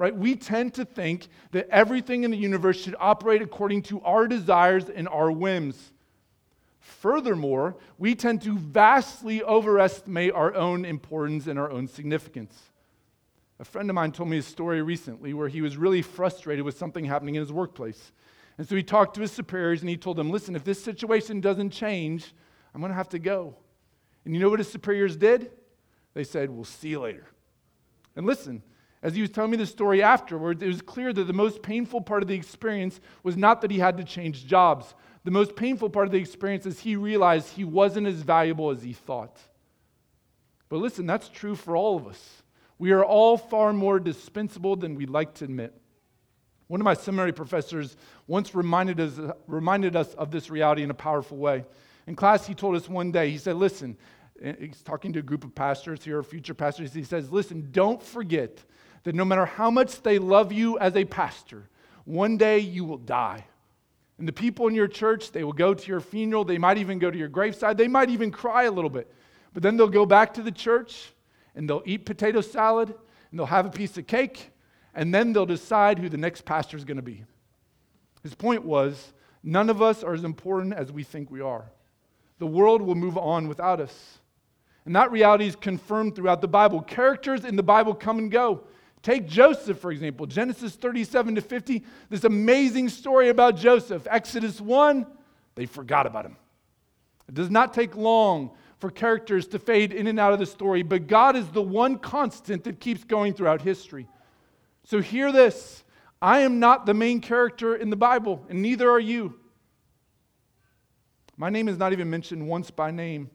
Right? 0.00 0.16
We 0.16 0.34
tend 0.34 0.72
to 0.76 0.86
think 0.86 1.28
that 1.50 1.68
everything 1.68 2.24
in 2.24 2.30
the 2.30 2.36
universe 2.38 2.80
should 2.80 2.96
operate 2.98 3.42
according 3.42 3.82
to 3.82 4.00
our 4.00 4.26
desires 4.26 4.88
and 4.88 5.06
our 5.06 5.30
whims. 5.30 5.92
Furthermore, 6.78 7.76
we 7.98 8.14
tend 8.14 8.40
to 8.42 8.56
vastly 8.56 9.42
overestimate 9.42 10.32
our 10.32 10.54
own 10.54 10.86
importance 10.86 11.48
and 11.48 11.58
our 11.58 11.70
own 11.70 11.86
significance. 11.86 12.58
A 13.58 13.64
friend 13.66 13.90
of 13.90 13.94
mine 13.94 14.12
told 14.12 14.30
me 14.30 14.38
a 14.38 14.42
story 14.42 14.80
recently 14.80 15.34
where 15.34 15.48
he 15.48 15.60
was 15.60 15.76
really 15.76 16.00
frustrated 16.00 16.64
with 16.64 16.78
something 16.78 17.04
happening 17.04 17.34
in 17.34 17.42
his 17.42 17.52
workplace. 17.52 18.12
And 18.56 18.66
so 18.66 18.76
he 18.76 18.82
talked 18.82 19.16
to 19.16 19.20
his 19.20 19.32
superiors 19.32 19.82
and 19.82 19.90
he 19.90 19.98
told 19.98 20.16
them, 20.16 20.30
Listen, 20.30 20.56
if 20.56 20.64
this 20.64 20.82
situation 20.82 21.42
doesn't 21.42 21.72
change, 21.72 22.32
I'm 22.74 22.80
going 22.80 22.88
to 22.88 22.96
have 22.96 23.10
to 23.10 23.18
go. 23.18 23.54
And 24.24 24.32
you 24.32 24.40
know 24.40 24.48
what 24.48 24.60
his 24.60 24.72
superiors 24.72 25.14
did? 25.14 25.50
They 26.14 26.24
said, 26.24 26.48
We'll 26.48 26.64
see 26.64 26.88
you 26.88 27.00
later. 27.00 27.26
And 28.16 28.24
listen, 28.24 28.62
as 29.02 29.14
he 29.14 29.22
was 29.22 29.30
telling 29.30 29.50
me 29.50 29.56
the 29.56 29.66
story 29.66 30.02
afterwards, 30.02 30.62
it 30.62 30.66
was 30.66 30.82
clear 30.82 31.12
that 31.12 31.24
the 31.24 31.32
most 31.32 31.62
painful 31.62 32.02
part 32.02 32.22
of 32.22 32.28
the 32.28 32.34
experience 32.34 33.00
was 33.22 33.36
not 33.36 33.62
that 33.62 33.70
he 33.70 33.78
had 33.78 33.96
to 33.96 34.04
change 34.04 34.46
jobs. 34.46 34.94
The 35.24 35.30
most 35.30 35.56
painful 35.56 35.88
part 35.90 36.06
of 36.06 36.12
the 36.12 36.18
experience 36.18 36.66
is 36.66 36.80
he 36.80 36.96
realized 36.96 37.48
he 37.48 37.64
wasn't 37.64 38.06
as 38.06 38.16
valuable 38.16 38.70
as 38.70 38.82
he 38.82 38.92
thought. 38.92 39.38
But 40.68 40.78
listen, 40.78 41.06
that's 41.06 41.28
true 41.28 41.54
for 41.56 41.76
all 41.76 41.96
of 41.96 42.06
us. 42.06 42.42
We 42.78 42.92
are 42.92 43.04
all 43.04 43.36
far 43.36 43.72
more 43.72 43.98
dispensable 43.98 44.76
than 44.76 44.94
we'd 44.94 45.10
like 45.10 45.34
to 45.34 45.44
admit. 45.44 45.74
One 46.68 46.80
of 46.80 46.84
my 46.84 46.94
seminary 46.94 47.32
professors 47.32 47.96
once 48.26 48.54
reminded 48.54 49.00
us, 49.00 49.18
reminded 49.46 49.96
us 49.96 50.14
of 50.14 50.30
this 50.30 50.50
reality 50.50 50.82
in 50.82 50.90
a 50.90 50.94
powerful 50.94 51.36
way. 51.36 51.64
In 52.06 52.14
class, 52.14 52.46
he 52.46 52.54
told 52.54 52.76
us 52.76 52.88
one 52.88 53.12
day, 53.12 53.30
he 53.30 53.38
said, 53.38 53.56
Listen, 53.56 53.96
he's 54.40 54.82
talking 54.82 55.12
to 55.14 55.18
a 55.18 55.22
group 55.22 55.44
of 55.44 55.54
pastors 55.54 56.04
here, 56.04 56.22
future 56.22 56.54
pastors. 56.54 56.94
He 56.94 57.02
says, 57.02 57.32
Listen, 57.32 57.68
don't 57.72 58.02
forget 58.02 58.62
that 59.04 59.14
no 59.14 59.24
matter 59.24 59.46
how 59.46 59.70
much 59.70 60.02
they 60.02 60.18
love 60.18 60.52
you 60.52 60.78
as 60.78 60.96
a 60.96 61.04
pastor, 61.04 61.68
one 62.04 62.36
day 62.36 62.58
you 62.58 62.84
will 62.84 62.98
die. 62.98 63.44
And 64.18 64.28
the 64.28 64.32
people 64.32 64.68
in 64.68 64.74
your 64.74 64.88
church, 64.88 65.32
they 65.32 65.44
will 65.44 65.54
go 65.54 65.72
to 65.72 65.88
your 65.88 66.00
funeral. 66.00 66.44
They 66.44 66.58
might 66.58 66.76
even 66.76 66.98
go 66.98 67.10
to 67.10 67.16
your 67.16 67.28
graveside. 67.28 67.78
They 67.78 67.88
might 67.88 68.10
even 68.10 68.30
cry 68.30 68.64
a 68.64 68.70
little 68.70 68.90
bit. 68.90 69.10
But 69.54 69.62
then 69.62 69.76
they'll 69.76 69.88
go 69.88 70.04
back 70.04 70.34
to 70.34 70.42
the 70.42 70.52
church 70.52 71.12
and 71.54 71.68
they'll 71.68 71.82
eat 71.86 72.04
potato 72.04 72.42
salad 72.42 72.88
and 73.30 73.38
they'll 73.38 73.46
have 73.46 73.66
a 73.66 73.70
piece 73.70 73.96
of 73.96 74.06
cake 74.06 74.50
and 74.94 75.14
then 75.14 75.32
they'll 75.32 75.46
decide 75.46 75.98
who 75.98 76.08
the 76.08 76.18
next 76.18 76.44
pastor 76.44 76.76
is 76.76 76.84
going 76.84 76.96
to 76.96 77.02
be. 77.02 77.24
His 78.22 78.34
point 78.34 78.64
was 78.64 79.12
none 79.42 79.70
of 79.70 79.80
us 79.80 80.02
are 80.02 80.12
as 80.12 80.24
important 80.24 80.74
as 80.74 80.92
we 80.92 81.02
think 81.02 81.30
we 81.30 81.40
are. 81.40 81.70
The 82.38 82.46
world 82.46 82.82
will 82.82 82.94
move 82.94 83.16
on 83.16 83.48
without 83.48 83.80
us. 83.80 84.18
And 84.84 84.96
that 84.96 85.10
reality 85.12 85.46
is 85.46 85.56
confirmed 85.56 86.14
throughout 86.14 86.40
the 86.40 86.48
Bible. 86.48 86.82
Characters 86.82 87.44
in 87.44 87.56
the 87.56 87.62
Bible 87.62 87.94
come 87.94 88.18
and 88.18 88.30
go. 88.30 88.64
Take 89.02 89.26
Joseph, 89.26 89.78
for 89.78 89.90
example, 89.90 90.26
Genesis 90.26 90.74
37 90.74 91.36
to 91.36 91.40
50, 91.40 91.84
this 92.10 92.24
amazing 92.24 92.88
story 92.90 93.30
about 93.30 93.56
Joseph. 93.56 94.06
Exodus 94.10 94.60
1, 94.60 95.06
they 95.54 95.66
forgot 95.66 96.06
about 96.06 96.26
him. 96.26 96.36
It 97.28 97.34
does 97.34 97.50
not 97.50 97.72
take 97.72 97.96
long 97.96 98.50
for 98.78 98.90
characters 98.90 99.46
to 99.48 99.58
fade 99.58 99.92
in 99.92 100.06
and 100.06 100.18
out 100.18 100.32
of 100.32 100.38
the 100.38 100.46
story, 100.46 100.82
but 100.82 101.06
God 101.06 101.36
is 101.36 101.48
the 101.48 101.62
one 101.62 101.98
constant 101.98 102.64
that 102.64 102.80
keeps 102.80 103.04
going 103.04 103.32
throughout 103.34 103.62
history. 103.62 104.06
So 104.84 105.00
hear 105.00 105.32
this 105.32 105.84
I 106.20 106.40
am 106.40 106.58
not 106.58 106.84
the 106.84 106.94
main 106.94 107.20
character 107.20 107.74
in 107.74 107.88
the 107.88 107.96
Bible, 107.96 108.44
and 108.48 108.60
neither 108.60 108.90
are 108.90 109.00
you. 109.00 109.38
My 111.38 111.48
name 111.48 111.68
is 111.68 111.78
not 111.78 111.92
even 111.92 112.10
mentioned 112.10 112.46
once 112.46 112.70
by 112.70 112.90
name, 112.90 113.30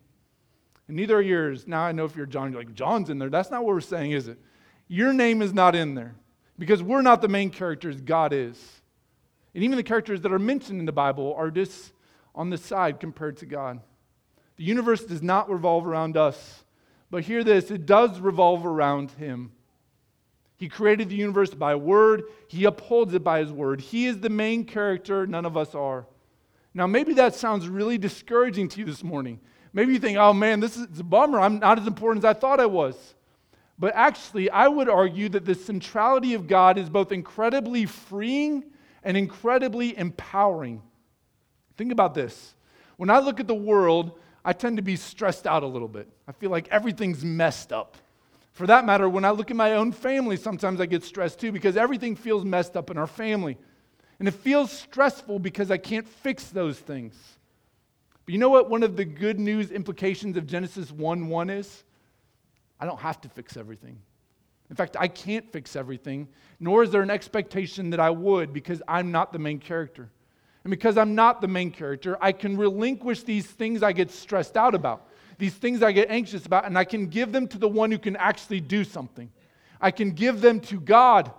and 0.87 0.95
neither 0.95 1.17
are 1.17 1.21
yours. 1.21 1.67
Now 1.67 1.81
I 1.81 1.91
know 1.91 2.05
if 2.05 2.15
you're 2.15 2.27
John, 2.27 2.51
you're 2.51 2.61
like, 2.61 2.75
John's 2.75 3.09
in 3.09 3.17
there. 3.17 3.29
That's 3.29 3.49
not 3.49 3.63
what 3.63 3.73
we're 3.73 3.81
saying, 3.81 4.11
is 4.11 4.27
it? 4.27 4.37
Your 4.87 5.13
name 5.13 5.41
is 5.41 5.53
not 5.53 5.75
in 5.75 5.95
there 5.95 6.15
because 6.59 6.83
we're 6.83 7.01
not 7.01 7.21
the 7.21 7.27
main 7.27 7.49
characters, 7.49 8.01
God 8.01 8.33
is. 8.33 8.81
And 9.53 9.63
even 9.63 9.77
the 9.77 9.83
characters 9.83 10.21
that 10.21 10.31
are 10.31 10.39
mentioned 10.39 10.79
in 10.79 10.85
the 10.85 10.91
Bible 10.91 11.33
are 11.37 11.49
just 11.49 11.93
on 12.35 12.49
the 12.49 12.57
side 12.57 12.99
compared 12.99 13.37
to 13.37 13.45
God. 13.45 13.79
The 14.57 14.63
universe 14.63 15.03
does 15.03 15.21
not 15.21 15.49
revolve 15.49 15.87
around 15.87 16.17
us, 16.17 16.63
but 17.09 17.23
hear 17.23 17.43
this 17.43 17.71
it 17.71 17.85
does 17.85 18.19
revolve 18.19 18.65
around 18.65 19.11
Him. 19.11 19.51
He 20.57 20.69
created 20.69 21.09
the 21.09 21.15
universe 21.15 21.53
by 21.53 21.75
word, 21.75 22.23
He 22.47 22.65
upholds 22.65 23.13
it 23.13 23.23
by 23.23 23.39
His 23.39 23.51
word. 23.51 23.81
He 23.81 24.05
is 24.05 24.19
the 24.19 24.29
main 24.29 24.65
character, 24.65 25.25
none 25.25 25.45
of 25.45 25.57
us 25.57 25.73
are. 25.75 26.05
Now, 26.73 26.87
maybe 26.87 27.13
that 27.13 27.35
sounds 27.35 27.69
really 27.69 27.97
discouraging 27.97 28.67
to 28.69 28.79
you 28.79 28.85
this 28.85 29.03
morning. 29.03 29.39
Maybe 29.71 29.93
you 29.93 29.99
think, 29.99 30.17
oh 30.17 30.33
man, 30.33 30.59
this 30.59 30.75
is 30.75 30.99
a 30.99 31.03
bummer. 31.03 31.39
I'm 31.39 31.59
not 31.59 31.79
as 31.79 31.87
important 31.87 32.25
as 32.25 32.35
I 32.35 32.37
thought 32.37 32.59
I 32.59 32.65
was. 32.65 32.95
But 33.77 33.93
actually, 33.95 34.49
I 34.49 34.67
would 34.67 34.87
argue 34.87 35.29
that 35.29 35.45
the 35.45 35.55
centrality 35.55 36.33
of 36.33 36.47
God 36.47 36.77
is 36.77 36.89
both 36.89 37.11
incredibly 37.11 37.85
freeing 37.85 38.63
and 39.03 39.17
incredibly 39.17 39.97
empowering. 39.97 40.81
Think 41.77 41.91
about 41.91 42.13
this. 42.13 42.55
When 42.97 43.09
I 43.09 43.19
look 43.19 43.39
at 43.39 43.47
the 43.47 43.53
world, 43.53 44.17
I 44.45 44.53
tend 44.53 44.77
to 44.77 44.83
be 44.83 44.95
stressed 44.95 45.45
out 45.45 45.63
a 45.63 45.67
little 45.67 45.87
bit. 45.87 46.07
I 46.27 46.31
feel 46.31 46.49
like 46.49 46.67
everything's 46.69 47.25
messed 47.25 47.73
up. 47.73 47.97
For 48.53 48.65
that 48.67 48.85
matter, 48.85 49.09
when 49.09 49.25
I 49.25 49.31
look 49.31 49.51
at 49.51 49.57
my 49.57 49.73
own 49.73 49.91
family, 49.91 50.37
sometimes 50.37 50.79
I 50.79 50.85
get 50.85 51.03
stressed 51.03 51.39
too 51.39 51.51
because 51.51 51.75
everything 51.75 52.15
feels 52.15 52.45
messed 52.45 52.77
up 52.77 52.89
in 52.89 52.97
our 52.97 53.07
family. 53.07 53.57
And 54.17 54.29
it 54.29 54.33
feels 54.33 54.71
stressful 54.71 55.39
because 55.39 55.69
I 55.69 55.77
can't 55.77 56.07
fix 56.07 56.45
those 56.45 56.79
things. 56.79 57.15
But 58.25 58.31
you 58.31 58.39
know 58.39 58.49
what 58.49 58.69
one 58.69 58.83
of 58.83 58.95
the 58.95 59.03
good 59.03 59.39
news 59.39 59.71
implications 59.71 60.37
of 60.37 60.47
Genesis 60.47 60.89
1 60.89 61.27
1 61.27 61.49
is? 61.49 61.83
I 62.79 62.85
don't 62.85 62.99
have 62.99 63.21
to 63.21 63.29
fix 63.29 63.57
everything. 63.57 63.97
In 64.69 64.75
fact, 64.75 64.97
I 64.99 65.07
can't 65.07 65.51
fix 65.51 65.75
everything, 65.75 66.27
nor 66.59 66.83
is 66.83 66.89
there 66.89 67.01
an 67.01 67.11
expectation 67.11 67.91
that 67.91 67.99
I 67.99 68.09
would 68.09 68.51
because 68.51 68.81
I'm 68.87 69.11
not 69.11 69.31
the 69.31 69.39
main 69.39 69.59
character. 69.59 70.09
And 70.63 70.71
because 70.71 70.97
I'm 70.97 71.13
not 71.13 71.41
the 71.41 71.47
main 71.47 71.69
character, 71.69 72.17
I 72.19 72.31
can 72.31 72.57
relinquish 72.57 73.23
these 73.23 73.45
things 73.45 73.83
I 73.83 73.91
get 73.91 74.09
stressed 74.09 74.57
out 74.57 74.73
about 74.73 75.07
these 75.37 75.53
things 75.53 75.83
I 75.83 75.91
get 75.91 76.09
anxious 76.09 76.45
about, 76.45 76.65
and 76.65 76.77
I 76.77 76.83
can 76.83 77.07
give 77.07 77.31
them 77.31 77.47
to 77.49 77.57
the 77.57 77.67
one 77.67 77.91
who 77.91 77.97
can 77.97 78.15
actually 78.15 78.61
do 78.61 78.83
something. 78.83 79.29
I 79.81 79.91
can 79.91 80.11
give 80.11 80.41
them 80.41 80.59
to 80.61 80.79
God. 80.79 81.31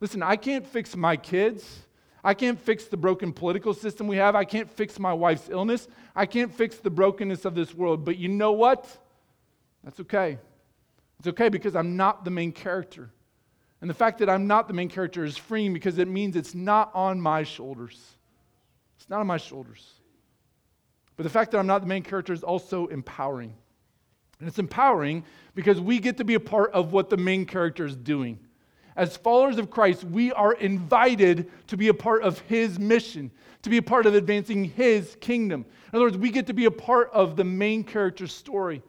Listen, 0.00 0.22
I 0.22 0.36
can't 0.36 0.66
fix 0.66 0.96
my 0.96 1.16
kids. 1.16 1.80
I 2.24 2.34
can't 2.34 2.60
fix 2.60 2.86
the 2.86 2.96
broken 2.96 3.32
political 3.32 3.72
system 3.72 4.06
we 4.06 4.16
have. 4.16 4.34
I 4.34 4.44
can't 4.44 4.68
fix 4.68 4.98
my 4.98 5.12
wife's 5.12 5.48
illness. 5.48 5.88
I 6.14 6.26
can't 6.26 6.52
fix 6.52 6.76
the 6.76 6.90
brokenness 6.90 7.44
of 7.44 7.54
this 7.54 7.74
world. 7.74 8.04
But 8.04 8.18
you 8.18 8.28
know 8.28 8.52
what? 8.52 8.86
That's 9.84 10.00
okay. 10.00 10.38
It's 11.18 11.28
okay 11.28 11.48
because 11.48 11.74
I'm 11.74 11.96
not 11.96 12.24
the 12.24 12.30
main 12.30 12.52
character. 12.52 13.10
And 13.80 13.88
the 13.88 13.94
fact 13.94 14.18
that 14.18 14.28
I'm 14.28 14.46
not 14.46 14.68
the 14.68 14.74
main 14.74 14.88
character 14.88 15.24
is 15.24 15.36
freeing 15.36 15.72
because 15.72 15.98
it 15.98 16.08
means 16.08 16.36
it's 16.36 16.54
not 16.54 16.90
on 16.94 17.20
my 17.20 17.44
shoulders. 17.44 18.16
It's 18.96 19.08
not 19.08 19.20
on 19.20 19.26
my 19.26 19.36
shoulders. 19.36 19.86
But 21.16 21.22
the 21.22 21.30
fact 21.30 21.52
that 21.52 21.58
I'm 21.58 21.66
not 21.66 21.80
the 21.80 21.86
main 21.86 22.02
character 22.02 22.32
is 22.32 22.42
also 22.42 22.86
empowering. 22.86 23.54
And 24.40 24.48
it's 24.48 24.58
empowering 24.58 25.24
because 25.54 25.80
we 25.80 25.98
get 25.98 26.16
to 26.18 26.24
be 26.24 26.34
a 26.34 26.40
part 26.40 26.72
of 26.72 26.92
what 26.92 27.10
the 27.10 27.16
main 27.16 27.44
character 27.44 27.84
is 27.84 27.96
doing. 27.96 28.38
As 28.96 29.16
followers 29.16 29.58
of 29.58 29.70
Christ, 29.70 30.02
we 30.04 30.32
are 30.32 30.54
invited 30.54 31.50
to 31.68 31.76
be 31.76 31.88
a 31.88 31.94
part 31.94 32.22
of 32.22 32.40
his 32.40 32.80
mission, 32.80 33.30
to 33.62 33.70
be 33.70 33.76
a 33.76 33.82
part 33.82 34.06
of 34.06 34.14
advancing 34.14 34.64
his 34.64 35.16
kingdom. 35.20 35.64
In 35.92 35.96
other 35.96 36.04
words, 36.04 36.16
we 36.16 36.30
get 36.30 36.48
to 36.48 36.52
be 36.52 36.64
a 36.64 36.70
part 36.70 37.10
of 37.12 37.36
the 37.36 37.44
main 37.44 37.84
character's 37.84 38.32
story. 38.32 38.82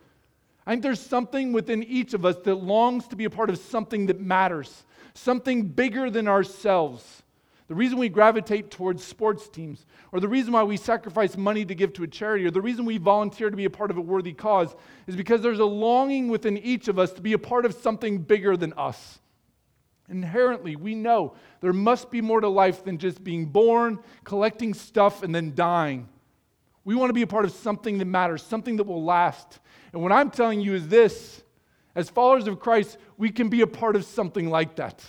I 0.69 0.73
think 0.73 0.84
there's 0.84 1.01
something 1.01 1.51
within 1.51 1.82
each 1.82 2.13
of 2.13 2.27
us 2.27 2.36
that 2.43 2.53
longs 2.53 3.08
to 3.08 3.15
be 3.15 3.25
a 3.25 3.29
part 3.32 3.49
of 3.49 3.58
something 3.58 4.05
that 4.05 4.21
matters, 4.21 4.86
something 5.15 5.63
bigger 5.63 6.12
than 6.12 6.27
ourselves. 6.27 7.23
The 7.67 7.73
reason 7.73 7.97
we 7.97 8.08
gravitate 8.08 8.69
towards 8.69 9.03
sports 9.03 9.49
teams, 9.49 9.88
or 10.12 10.19
the 10.19 10.27
reason 10.27 10.53
why 10.53 10.62
we 10.62 10.77
sacrifice 10.77 11.36
money 11.36 11.65
to 11.65 11.73
give 11.73 11.93
to 11.93 12.03
a 12.03 12.08
charity, 12.08 12.45
or 12.45 12.51
the 12.51 12.62
reason 12.62 12.86
we 12.86 12.99
volunteer 12.99 13.49
to 13.49 13.58
be 13.58 13.65
a 13.65 13.69
part 13.71 13.89
of 13.89 13.97
a 13.97 14.01
worthy 14.01 14.32
cause, 14.32 14.75
is 15.08 15.15
because 15.15 15.41
there's 15.41 15.58
a 15.58 15.65
longing 15.65 16.27
within 16.27 16.55
each 16.55 16.88
of 16.88 16.99
us 16.99 17.13
to 17.13 17.21
be 17.21 17.34
a 17.34 17.39
part 17.39 17.65
of 17.65 17.73
something 17.73 18.19
bigger 18.19 18.55
than 18.55 18.71
us. 18.73 19.17
Inherently, 20.08 20.75
we 20.75 20.93
know 20.93 21.34
there 21.62 21.73
must 21.73 22.12
be 22.12 22.21
more 22.21 22.41
to 22.41 22.47
life 22.47 22.84
than 22.84 22.99
just 22.99 23.23
being 23.23 23.47
born, 23.47 23.97
collecting 24.23 24.75
stuff, 24.75 25.23
and 25.23 25.34
then 25.34 25.55
dying. 25.55 26.08
We 26.86 26.93
want 26.93 27.10
to 27.10 27.13
be 27.13 27.23
a 27.23 27.27
part 27.27 27.45
of 27.45 27.53
something 27.53 27.97
that 27.97 28.05
matters, 28.05 28.43
something 28.43 28.77
that 28.77 28.86
will 28.86 29.03
last. 29.03 29.60
And 29.93 30.02
what 30.02 30.12
I'm 30.12 30.30
telling 30.32 30.62
you 30.62 30.73
is 30.73 30.88
this 30.88 31.43
as 31.95 32.10
followers 32.10 32.47
of 32.47 32.60
Christ, 32.60 32.97
we 33.17 33.30
can 33.30 33.49
be 33.49 33.62
a 33.62 33.67
part 33.67 33.95
of 33.95 34.06
something 34.06 34.49
like 34.49 34.75
that. 34.78 35.04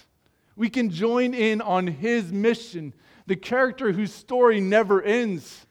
We 0.56 0.68
can 0.68 0.90
join 0.90 1.34
in 1.34 1.60
on 1.60 1.86
his 1.86 2.32
mission, 2.32 2.92
the 3.26 3.36
character 3.36 3.92
whose 3.92 4.12
story 4.12 4.60
never 4.60 5.02
ends. 5.02 5.66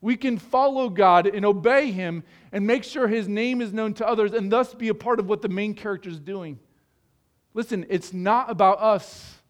We 0.00 0.16
can 0.16 0.38
follow 0.38 0.88
God 0.88 1.26
and 1.26 1.44
obey 1.44 1.90
him 1.90 2.22
and 2.52 2.66
make 2.66 2.84
sure 2.84 3.06
his 3.06 3.28
name 3.28 3.60
is 3.60 3.72
known 3.72 3.94
to 3.94 4.06
others 4.06 4.32
and 4.32 4.50
thus 4.50 4.72
be 4.74 4.88
a 4.88 4.94
part 4.94 5.20
of 5.20 5.28
what 5.28 5.42
the 5.42 5.48
main 5.48 5.74
character 5.74 6.08
is 6.08 6.20
doing. 6.20 6.58
Listen, 7.52 7.84
it's 7.88 8.12
not 8.12 8.50
about 8.50 8.80
us, 8.80 9.40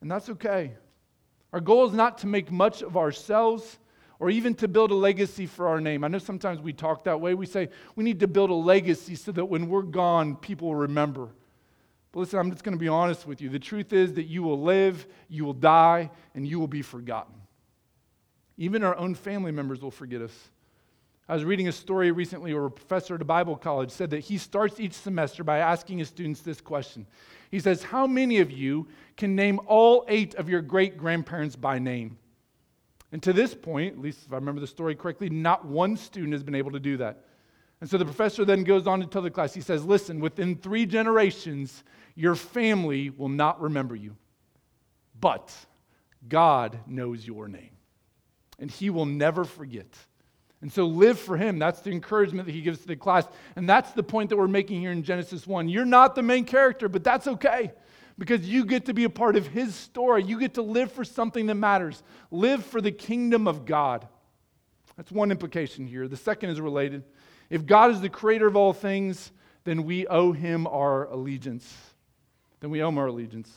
and 0.00 0.10
that's 0.10 0.28
okay. 0.30 0.72
Our 1.52 1.60
goal 1.60 1.86
is 1.86 1.92
not 1.92 2.18
to 2.18 2.26
make 2.26 2.50
much 2.52 2.82
of 2.82 2.96
ourselves 2.96 3.78
or 4.20 4.28
even 4.28 4.54
to 4.54 4.68
build 4.68 4.90
a 4.90 4.94
legacy 4.94 5.46
for 5.46 5.66
our 5.66 5.80
name. 5.80 6.04
I 6.04 6.08
know 6.08 6.18
sometimes 6.18 6.60
we 6.60 6.74
talk 6.74 7.04
that 7.04 7.20
way. 7.20 7.34
We 7.34 7.46
say 7.46 7.70
we 7.96 8.04
need 8.04 8.20
to 8.20 8.28
build 8.28 8.50
a 8.50 8.54
legacy 8.54 9.14
so 9.16 9.32
that 9.32 9.46
when 9.46 9.68
we're 9.68 9.82
gone, 9.82 10.36
people 10.36 10.68
will 10.68 10.76
remember. 10.76 11.30
But 12.12 12.20
listen, 12.20 12.38
I'm 12.38 12.50
just 12.50 12.62
going 12.62 12.76
to 12.76 12.80
be 12.80 12.88
honest 12.88 13.26
with 13.26 13.40
you. 13.40 13.48
The 13.48 13.58
truth 13.58 13.92
is 13.94 14.14
that 14.14 14.24
you 14.24 14.42
will 14.42 14.60
live, 14.60 15.06
you 15.28 15.44
will 15.44 15.54
die, 15.54 16.10
and 16.34 16.46
you 16.46 16.60
will 16.60 16.68
be 16.68 16.82
forgotten. 16.82 17.34
Even 18.58 18.84
our 18.84 18.96
own 18.96 19.14
family 19.14 19.52
members 19.52 19.80
will 19.80 19.90
forget 19.90 20.20
us. 20.20 20.50
I 21.26 21.34
was 21.34 21.44
reading 21.44 21.68
a 21.68 21.72
story 21.72 22.10
recently 22.10 22.52
where 22.52 22.66
a 22.66 22.70
professor 22.70 23.14
at 23.14 23.22
a 23.22 23.24
Bible 23.24 23.56
college 23.56 23.90
said 23.90 24.10
that 24.10 24.18
he 24.18 24.36
starts 24.36 24.80
each 24.80 24.92
semester 24.92 25.44
by 25.44 25.58
asking 25.58 25.98
his 25.98 26.08
students 26.08 26.40
this 26.40 26.60
question. 26.60 27.06
He 27.50 27.60
says, 27.60 27.84
How 27.84 28.06
many 28.06 28.40
of 28.40 28.50
you 28.50 28.88
can 29.16 29.34
name 29.34 29.60
all 29.66 30.04
eight 30.08 30.34
of 30.34 30.48
your 30.48 30.60
great 30.60 30.98
grandparents 30.98 31.56
by 31.56 31.78
name? 31.78 32.18
And 33.12 33.22
to 33.22 33.32
this 33.32 33.54
point, 33.54 33.94
at 33.94 34.00
least 34.00 34.26
if 34.26 34.32
I 34.32 34.36
remember 34.36 34.60
the 34.60 34.66
story 34.66 34.94
correctly, 34.94 35.30
not 35.30 35.64
one 35.64 35.96
student 35.96 36.32
has 36.32 36.42
been 36.42 36.54
able 36.54 36.70
to 36.72 36.80
do 36.80 36.96
that. 36.98 37.24
And 37.80 37.88
so 37.88 37.98
the 37.98 38.04
professor 38.04 38.44
then 38.44 38.62
goes 38.62 38.86
on 38.86 39.00
to 39.00 39.06
tell 39.06 39.22
the 39.22 39.30
class, 39.30 39.54
he 39.54 39.60
says, 39.60 39.84
Listen, 39.84 40.20
within 40.20 40.56
three 40.56 40.86
generations, 40.86 41.82
your 42.14 42.34
family 42.34 43.10
will 43.10 43.28
not 43.28 43.60
remember 43.60 43.96
you. 43.96 44.16
But 45.18 45.52
God 46.28 46.78
knows 46.86 47.26
your 47.26 47.48
name, 47.48 47.70
and 48.58 48.70
He 48.70 48.90
will 48.90 49.06
never 49.06 49.44
forget. 49.44 49.88
And 50.62 50.70
so 50.70 50.86
live 50.86 51.18
for 51.18 51.38
him. 51.38 51.58
That's 51.58 51.80
the 51.80 51.90
encouragement 51.90 52.44
that 52.44 52.52
he 52.52 52.60
gives 52.60 52.80
to 52.80 52.86
the 52.86 52.94
class. 52.94 53.26
And 53.56 53.66
that's 53.66 53.92
the 53.92 54.02
point 54.02 54.28
that 54.28 54.36
we're 54.36 54.46
making 54.46 54.82
here 54.82 54.92
in 54.92 55.02
Genesis 55.02 55.46
1. 55.46 55.70
You're 55.70 55.86
not 55.86 56.14
the 56.14 56.22
main 56.22 56.44
character, 56.44 56.86
but 56.86 57.02
that's 57.02 57.26
okay 57.26 57.72
because 58.20 58.46
you 58.46 58.66
get 58.66 58.84
to 58.84 58.92
be 58.92 59.04
a 59.04 59.10
part 59.10 59.34
of 59.34 59.46
his 59.46 59.74
story. 59.74 60.22
You 60.22 60.38
get 60.38 60.54
to 60.54 60.62
live 60.62 60.92
for 60.92 61.06
something 61.06 61.46
that 61.46 61.54
matters. 61.54 62.02
Live 62.30 62.62
for 62.66 62.82
the 62.82 62.92
kingdom 62.92 63.48
of 63.48 63.64
God. 63.64 64.06
That's 64.98 65.10
one 65.10 65.30
implication 65.30 65.86
here. 65.86 66.06
The 66.06 66.18
second 66.18 66.50
is 66.50 66.60
related. 66.60 67.02
If 67.48 67.64
God 67.64 67.92
is 67.92 68.02
the 68.02 68.10
creator 68.10 68.46
of 68.46 68.56
all 68.56 68.74
things, 68.74 69.32
then 69.64 69.84
we 69.84 70.06
owe 70.06 70.32
him 70.32 70.66
our 70.66 71.06
allegiance. 71.06 71.74
Then 72.60 72.68
we 72.68 72.82
owe 72.82 72.90
him 72.90 72.98
our 72.98 73.06
allegiance. 73.06 73.50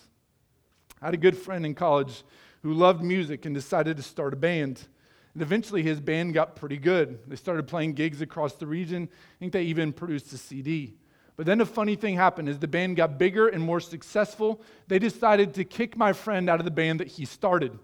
I 1.01 1.07
had 1.07 1.13
a 1.13 1.17
good 1.17 1.37
friend 1.37 1.65
in 1.65 1.75
college 1.75 2.23
who 2.61 2.73
loved 2.73 3.03
music 3.03 3.45
and 3.45 3.53
decided 3.53 3.97
to 3.97 4.03
start 4.03 4.31
a 4.31 4.37
band. 4.37 4.87
And 5.33 5.43
eventually, 5.43 5.83
his 5.83 5.99
band 5.99 6.33
got 6.33 6.55
pretty 6.55 6.77
good. 6.77 7.19
They 7.27 7.35
started 7.35 7.67
playing 7.67 7.95
gigs 7.95 8.21
across 8.21 8.53
the 8.53 8.67
region. 8.67 9.09
I 9.11 9.39
think 9.39 9.51
they 9.51 9.63
even 9.63 9.91
produced 9.91 10.31
a 10.31 10.37
CD. 10.37 10.95
But 11.35 11.45
then 11.45 11.61
a 11.61 11.65
funny 11.65 11.95
thing 11.95 12.15
happened 12.15 12.47
as 12.47 12.59
the 12.59 12.67
band 12.67 12.95
got 12.95 13.17
bigger 13.17 13.47
and 13.47 13.63
more 13.63 13.79
successful, 13.79 14.61
they 14.87 14.99
decided 14.99 15.53
to 15.55 15.63
kick 15.63 15.97
my 15.97 16.13
friend 16.13 16.49
out 16.49 16.59
of 16.59 16.65
the 16.65 16.71
band 16.71 16.99
that 16.99 17.07
he 17.07 17.25
started. 17.25 17.77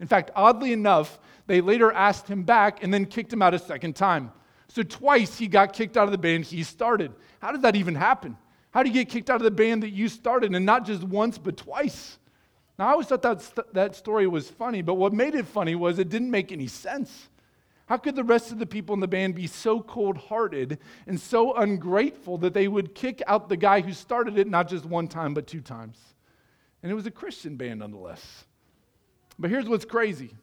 In 0.00 0.06
fact, 0.06 0.30
oddly 0.34 0.72
enough, 0.72 1.18
they 1.46 1.60
later 1.60 1.92
asked 1.92 2.28
him 2.28 2.42
back 2.42 2.82
and 2.82 2.92
then 2.92 3.04
kicked 3.04 3.32
him 3.32 3.42
out 3.42 3.54
a 3.54 3.58
second 3.58 3.94
time. 3.94 4.32
So 4.68 4.82
twice 4.82 5.38
he 5.38 5.46
got 5.46 5.72
kicked 5.72 5.96
out 5.96 6.06
of 6.06 6.12
the 6.12 6.18
band 6.18 6.46
he 6.46 6.62
started. 6.62 7.12
How 7.40 7.52
did 7.52 7.62
that 7.62 7.76
even 7.76 7.94
happen? 7.94 8.36
How 8.70 8.82
do 8.82 8.88
you 8.88 8.94
get 8.94 9.08
kicked 9.08 9.30
out 9.30 9.36
of 9.36 9.44
the 9.44 9.50
band 9.50 9.82
that 9.82 9.90
you 9.90 10.08
started 10.08 10.54
and 10.54 10.66
not 10.66 10.84
just 10.84 11.04
once 11.04 11.38
but 11.38 11.56
twice? 11.56 12.18
Now, 12.78 12.88
I 12.88 12.92
always 12.92 13.06
thought 13.06 13.22
that, 13.22 13.40
st- 13.40 13.72
that 13.74 13.94
story 13.94 14.26
was 14.26 14.50
funny, 14.50 14.82
but 14.82 14.94
what 14.94 15.12
made 15.12 15.34
it 15.34 15.46
funny 15.46 15.76
was 15.76 15.98
it 15.98 16.08
didn't 16.08 16.30
make 16.30 16.50
any 16.50 16.66
sense. 16.66 17.28
How 17.86 17.98
could 17.98 18.16
the 18.16 18.24
rest 18.24 18.50
of 18.50 18.58
the 18.58 18.66
people 18.66 18.94
in 18.94 19.00
the 19.00 19.08
band 19.08 19.34
be 19.34 19.46
so 19.46 19.80
cold 19.80 20.16
hearted 20.16 20.78
and 21.06 21.20
so 21.20 21.54
ungrateful 21.54 22.38
that 22.38 22.54
they 22.54 22.66
would 22.66 22.94
kick 22.94 23.22
out 23.26 23.48
the 23.48 23.56
guy 23.56 23.82
who 23.82 23.92
started 23.92 24.38
it 24.38 24.48
not 24.48 24.68
just 24.68 24.86
one 24.86 25.06
time, 25.06 25.34
but 25.34 25.46
two 25.46 25.60
times? 25.60 25.98
And 26.82 26.90
it 26.90 26.94
was 26.94 27.06
a 27.06 27.10
Christian 27.10 27.56
band 27.56 27.80
nonetheless. 27.80 28.44
But 29.38 29.50
here's 29.50 29.68
what's 29.68 29.84
crazy 29.84 30.34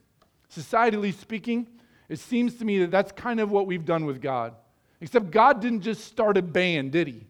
societally 0.54 1.13
speaking, 1.13 1.65
it 2.10 2.19
seems 2.19 2.56
to 2.56 2.65
me 2.65 2.80
that 2.80 2.91
that's 2.91 3.13
kind 3.13 3.39
of 3.39 3.51
what 3.51 3.67
we've 3.67 3.86
done 3.86 4.06
with 4.06 4.21
God. 4.21 4.54
Except 4.99 5.32
God 5.32 5.62
didn't 5.62 5.82
just 5.82 6.04
start 6.04 6.38
a 6.38 6.41
band, 6.41 6.91
did 6.91 7.08
He? 7.08 7.25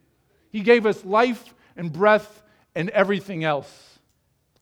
He 0.50 0.60
gave 0.60 0.86
us 0.86 1.04
life 1.04 1.54
and 1.76 1.92
breath 1.92 2.42
and 2.74 2.90
everything 2.90 3.44
else. 3.44 3.91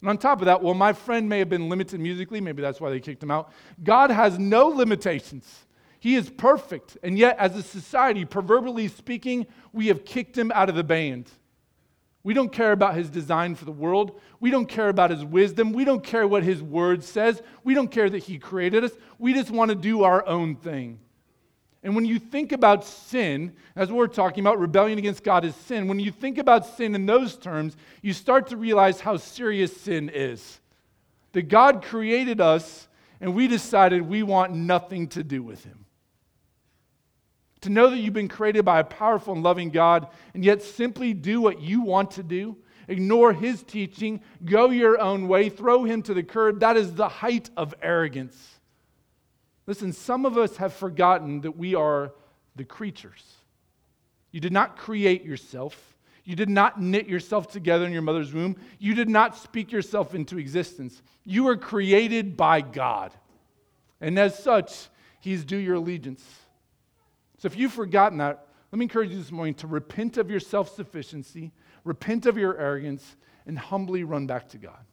And 0.00 0.08
on 0.08 0.18
top 0.18 0.40
of 0.40 0.46
that, 0.46 0.62
well, 0.62 0.74
my 0.74 0.92
friend 0.92 1.28
may 1.28 1.38
have 1.38 1.48
been 1.48 1.68
limited 1.68 2.00
musically, 2.00 2.40
maybe 2.40 2.62
that's 2.62 2.80
why 2.80 2.90
they 2.90 3.00
kicked 3.00 3.22
him 3.22 3.30
out. 3.30 3.52
God 3.82 4.10
has 4.10 4.38
no 4.38 4.68
limitations. 4.68 5.66
He 5.98 6.14
is 6.14 6.30
perfect. 6.30 6.96
And 7.02 7.18
yet, 7.18 7.36
as 7.38 7.54
a 7.54 7.62
society, 7.62 8.24
proverbially 8.24 8.88
speaking, 8.88 9.46
we 9.72 9.88
have 9.88 10.04
kicked 10.04 10.36
him 10.36 10.50
out 10.54 10.70
of 10.70 10.74
the 10.74 10.84
band. 10.84 11.30
We 12.22 12.34
don't 12.34 12.52
care 12.52 12.72
about 12.72 12.94
his 12.94 13.10
design 13.10 13.54
for 13.54 13.66
the 13.66 13.72
world. 13.72 14.20
We 14.40 14.50
don't 14.50 14.66
care 14.66 14.88
about 14.88 15.10
his 15.10 15.24
wisdom. 15.24 15.72
We 15.72 15.84
don't 15.84 16.02
care 16.02 16.26
what 16.26 16.42
his 16.42 16.62
word 16.62 17.02
says. 17.04 17.42
We 17.64 17.74
don't 17.74 17.90
care 17.90 18.10
that 18.10 18.24
he 18.24 18.38
created 18.38 18.84
us. 18.84 18.92
We 19.18 19.34
just 19.34 19.50
want 19.50 19.70
to 19.70 19.74
do 19.74 20.04
our 20.04 20.26
own 20.26 20.56
thing. 20.56 21.00
And 21.83 21.95
when 21.95 22.05
you 22.05 22.19
think 22.19 22.53
about 22.53 22.85
sin, 22.85 23.55
as 23.75 23.90
we're 23.90 24.07
talking 24.07 24.45
about, 24.45 24.59
rebellion 24.59 24.99
against 24.99 25.25
God 25.25 25.45
is 25.45 25.57
sin, 25.57 25.88
when 25.88 25.99
you 25.99 26.11
think 26.11 26.37
about 26.37 26.66
sin 26.66 26.95
in 26.95 27.07
those 27.07 27.37
terms, 27.37 27.77
you 28.03 28.12
start 28.12 28.49
to 28.49 28.57
realize 28.57 29.01
how 29.01 29.16
serious 29.16 29.75
sin 29.75 30.11
is. 30.12 30.61
That 31.33 31.49
God 31.49 31.83
created 31.83 32.40
us 32.40 32.88
and 33.21 33.35
we 33.35 33.49
decided 33.49 34.03
we 34.03 34.23
want 34.23 34.53
nothing 34.55 35.09
to 35.09 35.23
do 35.23 35.43
with 35.43 35.64
Him. 35.64 35.87
To 37.62 37.71
know 37.71 37.90
that 37.90 37.99
you've 37.99 38.14
been 38.14 38.29
created 38.29 38.64
by 38.64 38.81
a 38.81 38.85
powerful 38.85 39.35
and 39.35 39.43
loving 39.43 39.71
God 39.71 40.09
and 40.35 40.45
yet 40.45 40.62
simply 40.62 41.14
do 41.14 41.40
what 41.40 41.61
you 41.61 41.83
want 41.83 42.12
to 42.12 42.23
do, 42.23 42.57
ignore 42.88 43.33
His 43.33 43.62
teaching, 43.62 44.21
go 44.45 44.71
your 44.71 44.99
own 45.01 45.29
way, 45.29 45.49
throw 45.49 45.85
Him 45.85 46.03
to 46.03 46.14
the 46.14 46.23
curb, 46.23 46.61
that 46.61 46.77
is 46.77 46.95
the 46.95 47.09
height 47.09 47.49
of 47.57 47.75
arrogance. 47.83 48.60
Listen, 49.70 49.92
some 49.92 50.26
of 50.26 50.37
us 50.37 50.56
have 50.56 50.72
forgotten 50.72 51.42
that 51.42 51.56
we 51.56 51.76
are 51.76 52.12
the 52.56 52.64
creatures. 52.64 53.22
You 54.33 54.40
did 54.40 54.52
not 54.52 54.76
create 54.76 55.24
yourself. 55.24 55.96
You 56.24 56.35
did 56.35 56.48
not 56.48 56.83
knit 56.83 57.06
yourself 57.06 57.52
together 57.52 57.87
in 57.87 57.92
your 57.92 58.02
mother's 58.02 58.35
womb. 58.35 58.56
You 58.80 58.96
did 58.96 59.09
not 59.09 59.37
speak 59.37 59.70
yourself 59.70 60.12
into 60.12 60.38
existence. 60.38 61.00
You 61.24 61.44
were 61.44 61.56
created 61.56 62.37
by 62.37 62.62
God. 62.62 63.14
And 64.00 64.18
as 64.18 64.37
such, 64.37 64.88
He's 65.20 65.44
due 65.44 65.59
your 65.59 65.76
allegiance. 65.76 66.24
So 67.38 67.46
if 67.46 67.56
you've 67.56 67.72
forgotten 67.72 68.18
that, 68.18 68.48
let 68.72 68.78
me 68.80 68.87
encourage 68.87 69.11
you 69.11 69.18
this 69.18 69.30
morning 69.30 69.54
to 69.54 69.68
repent 69.68 70.16
of 70.16 70.33
your 70.33 70.40
self 70.40 70.74
sufficiency, 70.74 71.52
repent 71.85 72.26
of 72.26 72.37
your 72.37 72.59
arrogance, 72.59 73.14
and 73.46 73.56
humbly 73.56 74.02
run 74.02 74.26
back 74.26 74.48
to 74.48 74.59
God. 74.59 74.85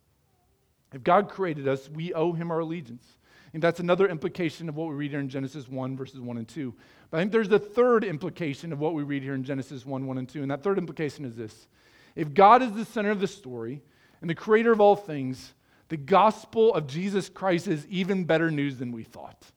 If 0.94 1.04
God 1.04 1.30
created 1.30 1.68
us, 1.68 1.90
we 1.90 2.14
owe 2.14 2.34
Him 2.34 2.52
our 2.52 2.60
allegiance. 2.60 3.17
And 3.58 3.64
that's 3.64 3.80
another 3.80 4.08
implication 4.08 4.70
of 4.70 4.76
what 4.76 4.88
we 4.88 4.94
read 4.94 5.10
here 5.10 5.20
in 5.20 5.30
Genesis 5.30 5.68
1, 5.68 5.98
verses 5.98 6.20
1 6.20 6.38
and 6.38 6.48
2. 6.48 6.76
But 7.10 7.18
I 7.18 7.22
think 7.22 7.32
there's 7.32 7.52
a 7.52 7.58
third 7.58 8.04
implication 8.04 8.72
of 8.72 8.78
what 8.78 8.94
we 8.94 9.02
read 9.02 9.24
here 9.24 9.34
in 9.34 9.44
Genesis 9.44 9.84
1, 9.84 10.06
1 10.06 10.18
and 10.20 10.30
2. 10.30 10.44
And 10.44 10.52
that 10.52 10.62
third 10.62 10.78
implication 10.78 11.26
is 11.26 11.36
this 11.36 11.68
If 12.16 12.36
God 12.36 12.62
is 12.62 12.74
the 12.74 12.86
center 12.86 13.10
of 13.10 13.20
the 13.20 13.26
story 13.26 13.82
and 14.22 14.30
the 14.30 14.36
creator 14.36 14.72
of 14.72 14.80
all 14.80 14.96
things, 14.96 15.56
the 15.90 15.98
gospel 15.98 16.72
of 16.76 16.86
Jesus 16.86 17.30
Christ 17.30 17.68
is 17.68 17.88
even 17.88 18.26
better 18.26 18.52
news 18.52 18.78
than 18.78 18.92
we 18.92 19.02
thought. 19.02 19.48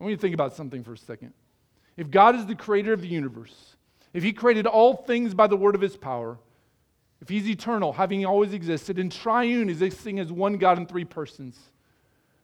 I 0.00 0.02
want 0.02 0.10
you 0.10 0.16
to 0.16 0.20
think 0.20 0.34
about 0.34 0.56
something 0.56 0.82
for 0.82 0.94
a 0.94 0.98
second. 0.98 1.32
If 1.96 2.10
God 2.10 2.34
is 2.34 2.46
the 2.46 2.56
creator 2.56 2.92
of 2.92 3.02
the 3.02 3.06
universe, 3.06 3.76
if 4.12 4.24
he 4.24 4.32
created 4.32 4.66
all 4.66 4.96
things 4.96 5.32
by 5.32 5.46
the 5.46 5.56
word 5.56 5.76
of 5.76 5.80
his 5.80 5.96
power, 5.96 6.38
if 7.20 7.28
he's 7.28 7.48
eternal, 7.48 7.92
having 7.92 8.26
always 8.26 8.52
existed, 8.52 8.98
and 8.98 9.12
triune, 9.12 9.68
existing 9.68 10.18
as 10.18 10.32
one 10.32 10.54
God 10.54 10.76
in 10.76 10.86
three 10.86 11.04
persons, 11.04 11.56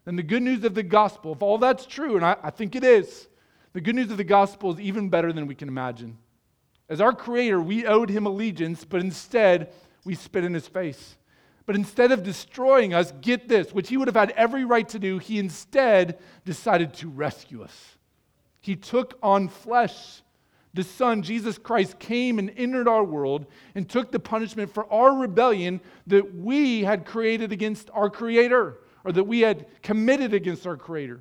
then 0.07 0.17
the 0.17 0.23
good 0.23 0.43
news 0.43 0.65
of 0.65 0.75
the 0.75 0.85
gospel, 0.85 1.33
if 1.33 1.43
all 1.43 1.59
that's 1.59 1.85
true, 1.85 2.15
and 2.17 2.25
I, 2.25 2.37
I 2.43 2.51
think 2.51 2.77
it 2.77 2.85
is, 2.85 3.27
the 3.73 3.81
good 3.81 3.97
news 3.97 4.11
of 4.11 4.17
the 4.17 4.25
gospel 4.25 4.73
is 4.73 4.81
even 4.81 5.11
better 5.11 5.33
than 5.33 5.49
we 5.49 5.55
can 5.57 5.69
imagine. 5.69 6.17
As 6.89 7.01
our 7.01 7.13
creator, 7.13 7.61
we 7.61 7.85
owed 7.85 8.09
him 8.09 8.25
allegiance, 8.25 8.85
but 8.85 9.01
instead, 9.01 9.73
we 10.05 10.15
spit 10.15 10.45
in 10.45 10.55
his 10.55 10.69
face. 10.69 11.17
But 11.67 11.75
instead 11.75 12.13
of 12.13 12.23
destroying 12.23 12.95
us, 12.95 13.13
get 13.21 13.49
this, 13.49 13.75
which 13.75 13.89
he 13.89 13.97
would 13.97 14.07
have 14.07 14.15
had 14.15 14.31
every 14.31 14.65
right 14.65 14.89
to 14.91 15.01
do, 15.01 15.19
he 15.19 15.41
instead 15.41 16.21
decided 16.45 16.95
to 16.95 17.11
rescue 17.11 17.65
us. 17.65 17.97
He 18.61 18.77
took 18.77 19.19
on 19.21 19.49
flesh. 19.49 20.23
The 20.73 20.85
Son, 20.85 21.23
Jesus 21.23 21.59
Christ, 21.59 21.99
came 21.99 22.39
and 22.39 22.53
entered 22.57 22.87
our 22.87 23.03
world 23.03 23.47
and 23.75 23.89
took 23.89 24.13
the 24.13 24.21
punishment 24.21 24.73
for 24.73 24.91
our 24.93 25.19
rebellion 25.19 25.81
that 26.07 26.37
we 26.37 26.85
had 26.85 27.05
created 27.05 27.51
against 27.51 27.91
our 27.93 28.09
Creator 28.09 28.79
or 29.07 29.13
that 29.13 29.25
we 29.25 29.41
had 29.41 29.67
committed 29.83 30.35
against 30.35 30.67
our 30.67 30.77
Creator. 30.77 31.21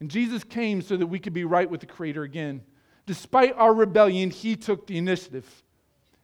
And 0.00 0.10
Jesus 0.10 0.42
came 0.42 0.82
so 0.82 0.96
that 0.96 1.06
we 1.06 1.20
could 1.20 1.32
be 1.32 1.44
right 1.44 1.70
with 1.70 1.80
the 1.80 1.86
Creator 1.86 2.24
again. 2.24 2.60
Despite 3.06 3.54
our 3.56 3.72
rebellion, 3.72 4.30
He 4.30 4.56
took 4.56 4.88
the 4.88 4.98
initiative. 4.98 5.48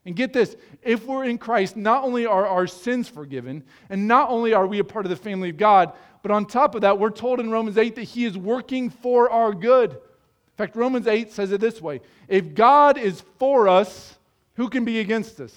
And 0.05 0.17
get 0.17 0.33
this 0.33 0.57
if 0.83 1.07
we're 1.07 1.25
in 1.25 1.39
Christ, 1.39 1.77
not 1.77 2.03
only 2.03 2.27
are 2.27 2.45
our 2.45 2.67
sins 2.67 3.09
forgiven, 3.09 3.63
and 3.89 4.09
not 4.09 4.31
only 4.31 4.53
are 4.53 4.67
we 4.67 4.81
a 4.81 4.85
part 4.85 5.07
of 5.07 5.11
the 5.11 5.17
family 5.17 5.51
of 5.51 5.57
God, 5.57 5.93
but 6.23 6.33
on 6.33 6.45
top 6.45 6.75
of 6.75 6.81
that, 6.81 6.99
we're 6.99 7.11
told 7.11 7.39
in 7.39 7.51
Romans 7.51 7.79
8 7.79 7.95
that 7.95 8.03
He 8.03 8.25
is 8.25 8.37
working 8.37 8.91
for 8.91 9.31
our 9.31 9.55
good. 9.55 9.93
In 9.93 10.57
fact, 10.57 10.75
Romans 10.75 11.07
8 11.07 11.33
says 11.33 11.53
it 11.53 11.61
this 11.61 11.81
way 11.81 12.01
If 12.27 12.55
God 12.55 12.99
is 12.99 13.23
for 13.39 13.69
us, 13.69 14.19
who 14.55 14.69
can 14.69 14.85
be 14.85 14.99
against 14.99 15.41
us? 15.41 15.55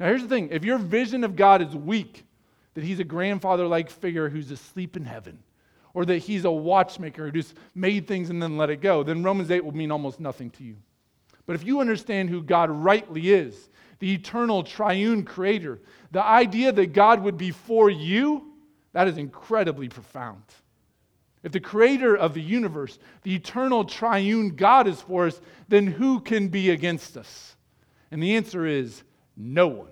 Now, 0.00 0.06
here's 0.06 0.22
the 0.22 0.28
thing 0.28 0.48
if 0.50 0.64
your 0.64 0.78
vision 0.78 1.24
of 1.24 1.36
God 1.36 1.60
is 1.60 1.76
weak, 1.76 2.24
that 2.78 2.84
he's 2.84 3.00
a 3.00 3.04
grandfather 3.04 3.66
like 3.66 3.90
figure 3.90 4.28
who's 4.28 4.52
asleep 4.52 4.96
in 4.96 5.04
heaven, 5.04 5.36
or 5.94 6.04
that 6.04 6.18
he's 6.18 6.44
a 6.44 6.50
watchmaker 6.50 7.24
who 7.24 7.32
just 7.32 7.54
made 7.74 8.06
things 8.06 8.30
and 8.30 8.40
then 8.40 8.56
let 8.56 8.70
it 8.70 8.80
go, 8.80 9.02
then 9.02 9.24
Romans 9.24 9.50
8 9.50 9.64
will 9.64 9.74
mean 9.74 9.90
almost 9.90 10.20
nothing 10.20 10.48
to 10.50 10.62
you. 10.62 10.76
But 11.44 11.56
if 11.56 11.66
you 11.66 11.80
understand 11.80 12.30
who 12.30 12.40
God 12.40 12.70
rightly 12.70 13.32
is, 13.32 13.68
the 13.98 14.14
eternal 14.14 14.62
triune 14.62 15.24
creator, 15.24 15.80
the 16.12 16.22
idea 16.22 16.70
that 16.70 16.92
God 16.92 17.20
would 17.20 17.36
be 17.36 17.50
for 17.50 17.90
you, 17.90 18.52
that 18.92 19.08
is 19.08 19.18
incredibly 19.18 19.88
profound. 19.88 20.44
If 21.42 21.50
the 21.50 21.58
creator 21.58 22.16
of 22.16 22.32
the 22.32 22.42
universe, 22.42 22.96
the 23.24 23.34
eternal 23.34 23.82
triune 23.86 24.54
God 24.54 24.86
is 24.86 25.00
for 25.00 25.26
us, 25.26 25.40
then 25.66 25.88
who 25.88 26.20
can 26.20 26.46
be 26.46 26.70
against 26.70 27.16
us? 27.16 27.56
And 28.12 28.22
the 28.22 28.36
answer 28.36 28.64
is 28.64 29.02
no 29.36 29.66
one. 29.66 29.88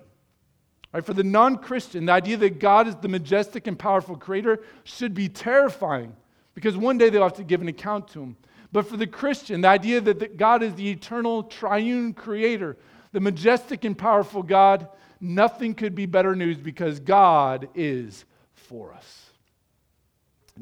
Right, 0.97 1.05
for 1.05 1.13
the 1.13 1.23
non 1.23 1.57
Christian, 1.57 2.07
the 2.07 2.11
idea 2.11 2.37
that 2.37 2.57
God 2.57 2.87
is 2.87 2.95
the 2.95 3.07
majestic 3.07 3.67
and 3.67 3.77
powerful 3.77 4.15
creator 4.15 4.63
should 4.83 5.13
be 5.13 5.29
terrifying 5.29 6.15
because 6.55 6.75
one 6.75 6.97
day 6.97 7.11
they'll 7.11 7.21
have 7.21 7.33
to 7.33 7.43
give 7.43 7.61
an 7.61 7.67
account 7.67 8.07
to 8.13 8.23
him. 8.23 8.35
But 8.71 8.87
for 8.87 8.97
the 8.97 9.05
Christian, 9.05 9.61
the 9.61 9.67
idea 9.67 10.01
that 10.01 10.37
God 10.37 10.63
is 10.63 10.73
the 10.73 10.89
eternal 10.89 11.43
triune 11.43 12.15
creator, 12.15 12.77
the 13.11 13.19
majestic 13.19 13.85
and 13.85 13.95
powerful 13.95 14.41
God, 14.41 14.87
nothing 15.21 15.75
could 15.75 15.93
be 15.93 16.07
better 16.07 16.35
news 16.35 16.57
because 16.57 16.99
God 16.99 17.69
is 17.75 18.25
for 18.55 18.91
us. 18.91 19.29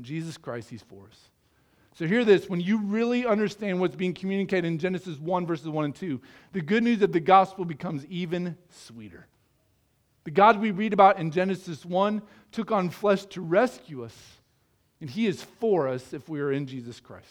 Jesus 0.02 0.36
Christ, 0.36 0.70
He's 0.70 0.82
for 0.82 1.06
us. 1.08 1.30
So, 1.94 2.06
hear 2.08 2.26
this 2.26 2.50
when 2.50 2.60
you 2.60 2.82
really 2.82 3.26
understand 3.26 3.80
what's 3.80 3.96
being 3.96 4.14
communicated 4.14 4.68
in 4.68 4.80
Genesis 4.80 5.18
1, 5.18 5.48
verses 5.48 5.70
1 5.70 5.86
and 5.86 5.96
2, 5.96 6.20
the 6.52 6.60
good 6.60 6.84
news 6.84 7.02
of 7.02 7.14
the 7.14 7.22
gospel 7.22 7.64
becomes 7.64 8.06
even 8.08 8.58
sweeter. 8.70 9.28
The 10.26 10.32
God 10.32 10.60
we 10.60 10.72
read 10.72 10.92
about 10.92 11.20
in 11.20 11.32
Genesis 11.32 11.86
1 11.86 12.22
took 12.52 12.72
on 12.72 12.90
flesh 12.90 13.26
to 13.26 13.42
rescue 13.42 14.04
us, 14.04 14.16
and 15.00 15.10
He 15.10 15.28
is 15.28 15.42
for 15.42 15.88
us 15.88 16.14
if 16.14 16.28
we 16.28 16.42
are 16.42 16.52
in 16.52 16.68
Jesus 16.68 17.00
Christ. 17.00 17.30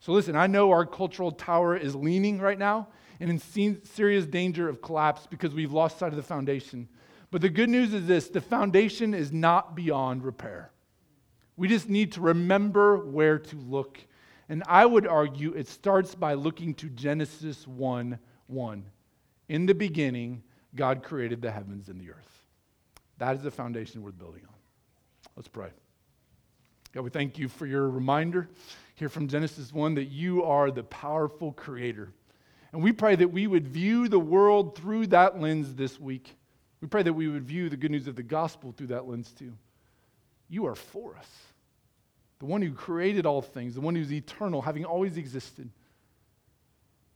So, 0.00 0.12
listen, 0.12 0.34
I 0.34 0.46
know 0.46 0.70
our 0.70 0.86
cultural 0.86 1.30
tower 1.30 1.76
is 1.76 1.94
leaning 1.94 2.40
right 2.40 2.58
now 2.58 2.88
and 3.20 3.30
in 3.30 3.82
serious 3.84 4.26
danger 4.26 4.68
of 4.68 4.82
collapse 4.82 5.26
because 5.26 5.54
we've 5.54 5.72
lost 5.72 5.98
sight 5.98 6.10
of 6.10 6.16
the 6.16 6.22
foundation. 6.22 6.88
But 7.30 7.40
the 7.40 7.48
good 7.48 7.68
news 7.68 7.92
is 7.92 8.06
this 8.06 8.28
the 8.28 8.40
foundation 8.40 9.14
is 9.14 9.32
not 9.32 9.74
beyond 9.74 10.24
repair. 10.24 10.70
We 11.56 11.68
just 11.68 11.88
need 11.88 12.12
to 12.12 12.20
remember 12.20 12.98
where 12.98 13.38
to 13.38 13.56
look. 13.56 13.98
And 14.48 14.62
I 14.68 14.86
would 14.86 15.06
argue 15.06 15.52
it 15.54 15.68
starts 15.68 16.14
by 16.14 16.34
looking 16.34 16.74
to 16.74 16.88
Genesis 16.88 17.66
1 17.66 18.18
1. 18.46 18.84
In 19.48 19.66
the 19.66 19.74
beginning, 19.74 20.42
God 20.74 21.02
created 21.02 21.40
the 21.40 21.50
heavens 21.50 21.88
and 21.88 22.00
the 22.00 22.10
earth. 22.10 22.40
That 23.18 23.36
is 23.36 23.42
the 23.42 23.50
foundation 23.50 24.02
worth 24.02 24.18
building 24.18 24.42
on. 24.46 24.54
Let's 25.36 25.48
pray. 25.48 25.68
God, 26.92 27.02
we 27.02 27.10
thank 27.10 27.38
you 27.38 27.48
for 27.48 27.66
your 27.66 27.88
reminder 27.88 28.48
here 28.94 29.08
from 29.08 29.28
Genesis 29.28 29.72
1 29.72 29.94
that 29.94 30.06
you 30.06 30.44
are 30.44 30.70
the 30.70 30.82
powerful 30.84 31.52
creator. 31.52 32.10
And 32.72 32.82
we 32.82 32.92
pray 32.92 33.16
that 33.16 33.28
we 33.28 33.46
would 33.46 33.66
view 33.66 34.08
the 34.08 34.18
world 34.18 34.76
through 34.76 35.08
that 35.08 35.40
lens 35.40 35.74
this 35.74 36.00
week. 36.00 36.36
We 36.80 36.88
pray 36.88 37.02
that 37.02 37.12
we 37.12 37.28
would 37.28 37.44
view 37.44 37.68
the 37.68 37.76
good 37.76 37.90
news 37.90 38.06
of 38.06 38.16
the 38.16 38.22
gospel 38.22 38.72
through 38.72 38.88
that 38.88 39.08
lens 39.08 39.32
too. 39.32 39.52
You 40.48 40.66
are 40.66 40.74
for 40.74 41.16
us 41.16 41.28
the 42.38 42.46
one 42.46 42.62
who 42.62 42.72
created 42.72 43.24
all 43.24 43.40
things, 43.40 43.74
the 43.74 43.80
one 43.80 43.94
who's 43.94 44.12
eternal, 44.12 44.60
having 44.60 44.84
always 44.84 45.16
existed, 45.16 45.70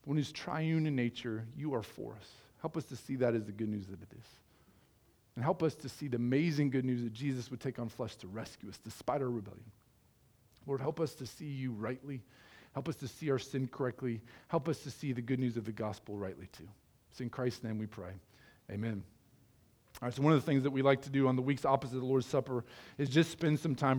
the 0.03 0.09
one 0.09 0.17
who's 0.17 0.33
triune 0.33 0.87
in 0.87 0.97
nature, 0.97 1.45
you 1.57 1.75
are 1.75 1.83
for 1.83 2.15
us. 2.15 2.29
Help 2.61 2.77
us 2.77 2.85
to 2.85 2.97
see 2.97 3.17
that 3.17 3.35
as 3.35 3.45
the 3.45 3.53
good 3.53 3.69
news 3.69 3.87
that 3.87 4.03
it 4.03 4.09
is. 4.19 4.27
And 5.35 5.45
help 5.45 5.63
us 5.63 5.75
to 5.77 5.89
see 5.89 6.09
the 6.09 6.17
amazing 6.17 6.71
good 6.71 6.85
news 6.85 7.03
that 7.03 7.13
Jesus 7.13 7.51
would 7.51 7.61
take 7.61 7.79
on 7.79 7.89
flesh 7.89 8.17
to 8.17 8.27
rescue 8.27 8.69
us 8.69 8.79
despite 8.79 9.23
our 9.23 9.31
rebellion. 9.31 9.71
Lord, 10.67 10.81
help 10.81 11.01
us 11.01 11.15
to 11.15 11.27
see 11.27 11.47
you 11.47 11.73
rightly. 11.73 12.21
Help 12.75 12.89
us 12.89 12.97
to 12.97 13.09
see 13.09 13.31
our 13.31 13.39
sin 13.39 13.69
correctly. 13.69 14.21
Help 14.49 14.69
us 14.69 14.81
to 14.81 14.91
see 14.91 15.13
the 15.13 15.23
good 15.23 15.41
news 15.41 15.57
of 15.57 15.65
the 15.65 15.73
gospel 15.73 16.17
rightly 16.17 16.47
too. 16.53 16.69
It's 17.11 17.21
in 17.21 17.31
Christ's 17.31 17.65
name 17.65 17.79
we 17.79 17.87
pray. 17.87 18.13
Amen. 18.71 19.03
All 20.01 20.07
right, 20.07 20.15
so 20.15 20.23
one 20.23 20.33
of 20.33 20.41
the 20.41 20.47
things 20.47 20.63
that 20.63 20.71
we 20.71 20.83
like 20.83 21.03
to 21.03 21.11
do 21.11 21.27
on 21.27 21.37
the 21.37 21.43
weeks 21.43 21.65
opposite 21.65 21.99
the 21.99 22.05
Lord's 22.05 22.27
Supper 22.27 22.65
is 22.97 23.09
just 23.09 23.31
spend 23.31 23.59
some 23.59 23.75
time 23.75 23.99